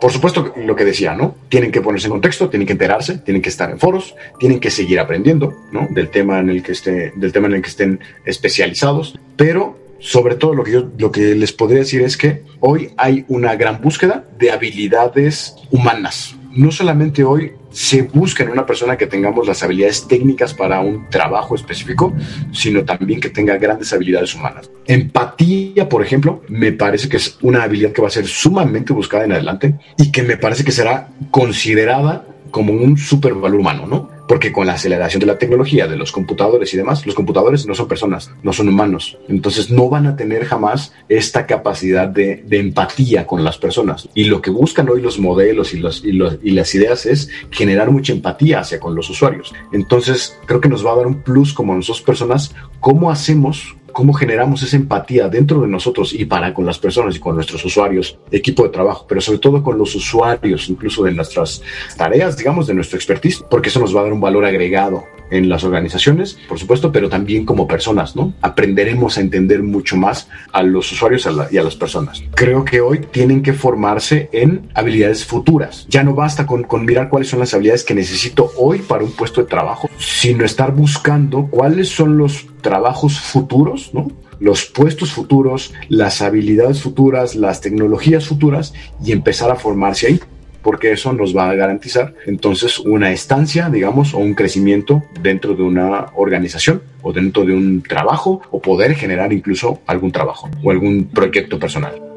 Por 0.00 0.12
supuesto, 0.12 0.52
lo 0.56 0.76
que 0.76 0.84
decía, 0.84 1.14
¿no? 1.14 1.34
Tienen 1.48 1.72
que 1.72 1.80
ponerse 1.80 2.06
en 2.06 2.12
contexto, 2.12 2.48
tienen 2.48 2.66
que 2.66 2.72
enterarse, 2.72 3.18
tienen 3.18 3.42
que 3.42 3.48
estar 3.48 3.70
en 3.70 3.78
foros, 3.78 4.14
tienen 4.38 4.60
que 4.60 4.70
seguir 4.70 5.00
aprendiendo, 5.00 5.54
¿no? 5.72 5.88
Del 5.90 6.10
tema 6.10 6.38
en 6.38 6.50
el 6.50 6.62
que, 6.62 6.72
esté, 6.72 7.12
del 7.16 7.32
tema 7.32 7.48
en 7.48 7.54
el 7.54 7.62
que 7.62 7.68
estén 7.68 8.00
especializados, 8.24 9.18
pero 9.36 9.76
sobre 10.00 10.36
todo 10.36 10.54
lo 10.54 10.62
que 10.62 10.70
yo 10.70 10.88
lo 10.96 11.10
que 11.10 11.34
les 11.34 11.52
podría 11.52 11.80
decir 11.80 12.02
es 12.02 12.16
que 12.16 12.42
hoy 12.60 12.90
hay 12.96 13.24
una 13.28 13.56
gran 13.56 13.80
búsqueda 13.80 14.24
de 14.38 14.52
habilidades 14.52 15.56
humanas. 15.70 16.37
No 16.50 16.70
solamente 16.70 17.24
hoy 17.24 17.52
se 17.70 18.02
busca 18.02 18.42
en 18.42 18.50
una 18.50 18.64
persona 18.64 18.96
que 18.96 19.06
tengamos 19.06 19.46
las 19.46 19.62
habilidades 19.62 20.08
técnicas 20.08 20.54
para 20.54 20.80
un 20.80 21.08
trabajo 21.10 21.54
específico, 21.54 22.14
sino 22.52 22.84
también 22.84 23.20
que 23.20 23.28
tenga 23.28 23.56
grandes 23.58 23.92
habilidades 23.92 24.34
humanas. 24.34 24.70
Empatía, 24.86 25.88
por 25.88 26.02
ejemplo, 26.02 26.42
me 26.48 26.72
parece 26.72 27.08
que 27.08 27.18
es 27.18 27.38
una 27.42 27.62
habilidad 27.62 27.92
que 27.92 28.02
va 28.02 28.08
a 28.08 28.12
ser 28.12 28.26
sumamente 28.26 28.92
buscada 28.92 29.24
en 29.24 29.32
adelante 29.32 29.74
y 29.98 30.10
que 30.10 30.22
me 30.22 30.36
parece 30.36 30.64
que 30.64 30.72
será 30.72 31.08
considerada 31.30 32.24
como 32.50 32.72
un 32.72 32.96
supervalor 32.96 33.60
humano, 33.60 33.86
¿no? 33.86 34.17
Porque 34.28 34.52
con 34.52 34.66
la 34.66 34.74
aceleración 34.74 35.20
de 35.20 35.26
la 35.26 35.38
tecnología, 35.38 35.88
de 35.88 35.96
los 35.96 36.12
computadores 36.12 36.72
y 36.74 36.76
demás, 36.76 37.06
los 37.06 37.14
computadores 37.14 37.66
no 37.66 37.74
son 37.74 37.88
personas, 37.88 38.30
no 38.42 38.52
son 38.52 38.68
humanos. 38.68 39.18
Entonces 39.28 39.70
no 39.70 39.88
van 39.88 40.06
a 40.06 40.16
tener 40.16 40.44
jamás 40.44 40.92
esta 41.08 41.46
capacidad 41.46 42.06
de, 42.06 42.44
empatía 42.50 43.26
con 43.26 43.42
las 43.42 43.58
personas. 43.58 44.08
Y 44.14 44.24
lo 44.24 44.42
que 44.42 44.50
buscan 44.50 44.88
hoy 44.88 45.00
los 45.00 45.18
modelos 45.18 45.72
y, 45.74 45.78
los, 45.78 46.04
y, 46.04 46.10
y 46.10 46.50
las 46.50 46.74
ideas 46.74 47.06
es 47.06 47.30
generar 47.50 47.90
mucha 47.90 48.12
empatía 48.12 48.60
hacia 48.60 48.78
con 48.78 48.94
los 48.94 49.08
usuarios. 49.08 49.54
Entonces 49.72 50.38
creo 50.46 50.60
que 50.60 50.68
nos 50.68 50.84
va 50.84 50.92
a 50.92 50.96
dar 50.96 51.06
un 51.06 51.22
plus 51.22 51.54
como 51.54 51.74
nosotros 51.74 52.02
personas, 52.02 52.54
cómo 52.80 53.10
hacemos 53.10 53.77
cómo 53.92 54.12
generamos 54.12 54.62
esa 54.62 54.76
empatía 54.76 55.28
dentro 55.28 55.60
de 55.60 55.68
nosotros 55.68 56.12
y 56.12 56.24
para 56.24 56.54
con 56.54 56.66
las 56.66 56.78
personas 56.78 57.16
y 57.16 57.20
con 57.20 57.34
nuestros 57.34 57.64
usuarios, 57.64 58.18
equipo 58.30 58.62
de 58.62 58.70
trabajo, 58.70 59.06
pero 59.08 59.20
sobre 59.20 59.38
todo 59.38 59.62
con 59.62 59.78
los 59.78 59.94
usuarios, 59.94 60.68
incluso 60.68 61.04
de 61.04 61.12
nuestras 61.12 61.62
tareas, 61.96 62.36
digamos, 62.36 62.66
de 62.66 62.74
nuestro 62.74 62.96
expertise, 62.96 63.44
porque 63.50 63.68
eso 63.68 63.80
nos 63.80 63.94
va 63.94 64.00
a 64.00 64.04
dar 64.04 64.12
un 64.12 64.20
valor 64.20 64.44
agregado 64.44 65.04
en 65.30 65.48
las 65.48 65.64
organizaciones, 65.64 66.38
por 66.48 66.58
supuesto, 66.58 66.92
pero 66.92 67.08
también 67.08 67.44
como 67.44 67.66
personas, 67.66 68.16
¿no? 68.16 68.32
Aprenderemos 68.40 69.18
a 69.18 69.20
entender 69.20 69.62
mucho 69.62 69.96
más 69.96 70.28
a 70.52 70.62
los 70.62 70.90
usuarios 70.90 71.28
y 71.50 71.58
a 71.58 71.62
las 71.62 71.76
personas. 71.76 72.22
Creo 72.34 72.64
que 72.64 72.80
hoy 72.80 73.00
tienen 73.00 73.42
que 73.42 73.52
formarse 73.52 74.28
en 74.32 74.68
habilidades 74.74 75.24
futuras. 75.24 75.86
Ya 75.88 76.02
no 76.02 76.14
basta 76.14 76.46
con, 76.46 76.64
con 76.64 76.84
mirar 76.84 77.08
cuáles 77.08 77.28
son 77.28 77.40
las 77.40 77.52
habilidades 77.54 77.84
que 77.84 77.94
necesito 77.94 78.52
hoy 78.56 78.78
para 78.78 79.04
un 79.04 79.12
puesto 79.12 79.40
de 79.40 79.48
trabajo, 79.48 79.88
sino 79.98 80.44
estar 80.44 80.72
buscando 80.74 81.46
cuáles 81.50 81.88
son 81.88 82.16
los 82.16 82.46
trabajos 82.60 83.18
futuros, 83.20 83.92
¿no? 83.92 84.08
los 84.40 84.66
puestos 84.66 85.12
futuros, 85.12 85.74
las 85.88 86.22
habilidades 86.22 86.80
futuras, 86.80 87.34
las 87.34 87.60
tecnologías 87.60 88.26
futuras 88.26 88.72
y 89.04 89.12
empezar 89.12 89.50
a 89.50 89.56
formarse 89.56 90.06
ahí 90.06 90.20
porque 90.62 90.92
eso 90.92 91.12
nos 91.12 91.36
va 91.36 91.48
a 91.48 91.54
garantizar 91.54 92.14
entonces 92.26 92.78
una 92.78 93.12
estancia, 93.12 93.70
digamos, 93.70 94.12
o 94.12 94.18
un 94.18 94.34
crecimiento 94.34 95.02
dentro 95.22 95.54
de 95.54 95.62
una 95.62 96.06
organización 96.14 96.82
o 97.02 97.12
dentro 97.12 97.44
de 97.44 97.54
un 97.54 97.82
trabajo 97.82 98.42
o 98.50 98.60
poder 98.60 98.94
generar 98.94 99.32
incluso 99.32 99.80
algún 99.86 100.12
trabajo 100.12 100.50
o 100.62 100.70
algún 100.70 101.06
proyecto 101.06 101.58
personal. 101.58 102.07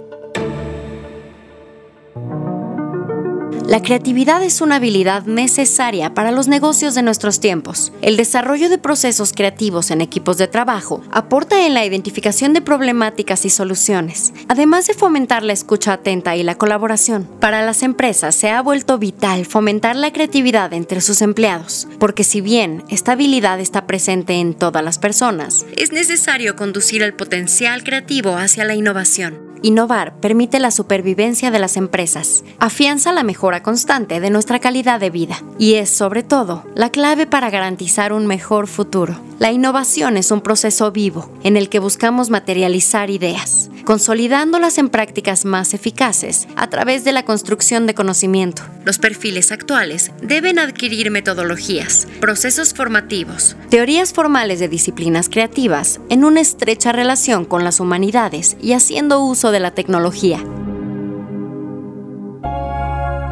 La 3.67 3.81
creatividad 3.81 4.43
es 4.43 4.59
una 4.59 4.77
habilidad 4.77 5.23
necesaria 5.25 6.13
para 6.13 6.31
los 6.31 6.47
negocios 6.47 6.95
de 6.95 7.03
nuestros 7.03 7.39
tiempos. 7.39 7.93
El 8.01 8.17
desarrollo 8.17 8.69
de 8.69 8.77
procesos 8.77 9.33
creativos 9.33 9.91
en 9.91 10.01
equipos 10.01 10.37
de 10.37 10.47
trabajo 10.47 11.01
aporta 11.11 11.65
en 11.65 11.73
la 11.73 11.85
identificación 11.85 12.53
de 12.53 12.61
problemáticas 12.61 13.45
y 13.45 13.49
soluciones, 13.49 14.33
además 14.47 14.87
de 14.87 14.93
fomentar 14.93 15.43
la 15.43 15.53
escucha 15.53 15.93
atenta 15.93 16.35
y 16.35 16.43
la 16.43 16.55
colaboración. 16.55 17.27
Para 17.39 17.63
las 17.63 17.83
empresas 17.83 18.35
se 18.35 18.49
ha 18.49 18.61
vuelto 18.61 18.97
vital 18.97 19.45
fomentar 19.45 19.95
la 19.95 20.11
creatividad 20.11 20.73
entre 20.73 20.99
sus 20.99 21.21
empleados, 21.21 21.87
porque 21.99 22.23
si 22.23 22.41
bien 22.41 22.83
esta 22.89 23.13
habilidad 23.13 23.59
está 23.59 23.85
presente 23.85 24.33
en 24.33 24.53
todas 24.53 24.83
las 24.83 24.97
personas, 24.97 25.65
es 25.77 25.91
necesario 25.91 26.55
conducir 26.55 27.03
el 27.03 27.13
potencial 27.13 27.83
creativo 27.83 28.35
hacia 28.35 28.65
la 28.65 28.75
innovación. 28.75 29.50
Innovar 29.63 30.15
permite 30.19 30.59
la 30.59 30.71
supervivencia 30.71 31.51
de 31.51 31.59
las 31.59 31.77
empresas, 31.77 32.43
afianza 32.57 33.13
la 33.13 33.21
mejora 33.21 33.61
constante 33.61 34.19
de 34.19 34.31
nuestra 34.31 34.57
calidad 34.57 34.99
de 34.99 35.11
vida 35.11 35.43
y 35.59 35.75
es, 35.75 35.91
sobre 35.91 36.23
todo, 36.23 36.65
la 36.73 36.89
clave 36.89 37.27
para 37.27 37.51
garantizar 37.51 38.11
un 38.11 38.25
mejor 38.25 38.65
futuro. 38.65 39.19
La 39.37 39.51
innovación 39.51 40.17
es 40.17 40.31
un 40.31 40.41
proceso 40.41 40.91
vivo 40.91 41.31
en 41.43 41.57
el 41.57 41.69
que 41.69 41.79
buscamos 41.79 42.31
materializar 42.31 43.11
ideas, 43.11 43.69
consolidándolas 43.85 44.77
en 44.77 44.89
prácticas 44.89 45.45
más 45.45 45.73
eficaces 45.73 46.47
a 46.55 46.67
través 46.69 47.03
de 47.03 47.11
la 47.11 47.25
construcción 47.25 47.87
de 47.87 47.93
conocimiento. 47.93 48.63
Los 48.83 48.97
perfiles 48.97 49.51
actuales 49.51 50.11
deben 50.21 50.59
adquirir 50.59 51.11
metodologías, 51.11 52.07
procesos 52.19 52.73
formativos, 52.73 53.55
teorías 53.69 54.13
formales 54.13 54.59
de 54.59 54.69
disciplinas 54.69 55.29
creativas 55.29 55.99
en 56.09 56.25
una 56.25 56.41
estrecha 56.41 56.91
relación 56.91 57.45
con 57.45 57.63
las 57.63 57.79
humanidades 57.79 58.57
y 58.61 58.73
haciendo 58.73 59.21
uso 59.51 59.53
de 59.53 59.59
la 59.59 59.71
tecnología. 59.71 60.39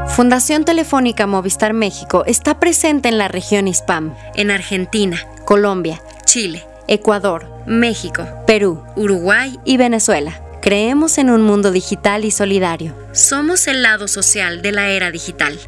Fundación 0.07 0.65
Telefónica 0.65 1.27
Movistar 1.27 1.73
México 1.73 2.23
está 2.25 2.59
presente 2.59 3.09
en 3.09 3.17
la 3.17 3.27
región 3.27 3.67
ISPAM, 3.67 4.13
en 4.35 4.51
Argentina, 4.51 5.17
Colombia, 5.45 6.01
Chile, 6.25 6.65
Ecuador, 6.87 7.47
México, 7.65 8.25
Perú, 8.45 8.83
Uruguay 8.95 9.59
y 9.63 9.77
Venezuela. 9.77 10.41
Creemos 10.61 11.17
en 11.17 11.29
un 11.29 11.41
mundo 11.41 11.71
digital 11.71 12.25
y 12.25 12.31
solidario 12.31 12.93
Somos 13.13 13.67
el 13.67 13.81
lado 13.81 14.07
social 14.07 14.61
de 14.61 14.71
la 14.71 14.89
era 14.89 15.11
digital. 15.11 15.59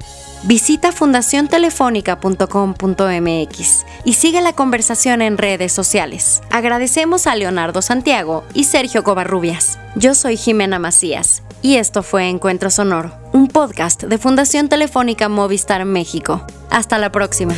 Visita 0.43 0.91
fundaciontelefónica.com.mx 0.91 3.85
y 4.05 4.13
sigue 4.13 4.41
la 4.41 4.53
conversación 4.53 5.21
en 5.21 5.37
redes 5.37 5.71
sociales. 5.71 6.41
Agradecemos 6.49 7.27
a 7.27 7.35
Leonardo 7.35 7.83
Santiago 7.83 8.43
y 8.53 8.63
Sergio 8.63 9.03
Covarrubias. 9.03 9.77
Yo 9.95 10.15
soy 10.15 10.37
Jimena 10.37 10.79
Macías 10.79 11.43
y 11.61 11.75
esto 11.75 12.01
fue 12.01 12.27
Encuentro 12.27 12.71
Sonoro, 12.71 13.13
un 13.33 13.47
podcast 13.47 14.03
de 14.03 14.17
Fundación 14.17 14.67
Telefónica 14.67 15.29
Movistar 15.29 15.85
México. 15.85 16.43
Hasta 16.71 16.97
la 16.97 17.11
próxima. 17.11 17.53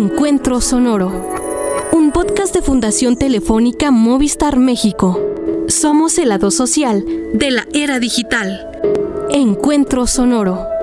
Encuentro 0.00 0.60
Sonoro, 0.60 1.10
un 1.90 2.12
podcast 2.12 2.54
de 2.54 2.62
Fundación 2.62 3.16
Telefónica 3.16 3.90
Movistar 3.90 4.56
México. 4.56 5.20
Somos 5.66 6.18
el 6.18 6.28
lado 6.28 6.52
social 6.52 7.04
de 7.34 7.50
la 7.50 7.66
era 7.74 7.98
digital. 7.98 8.64
Encuentro 9.28 10.06
Sonoro. 10.06 10.77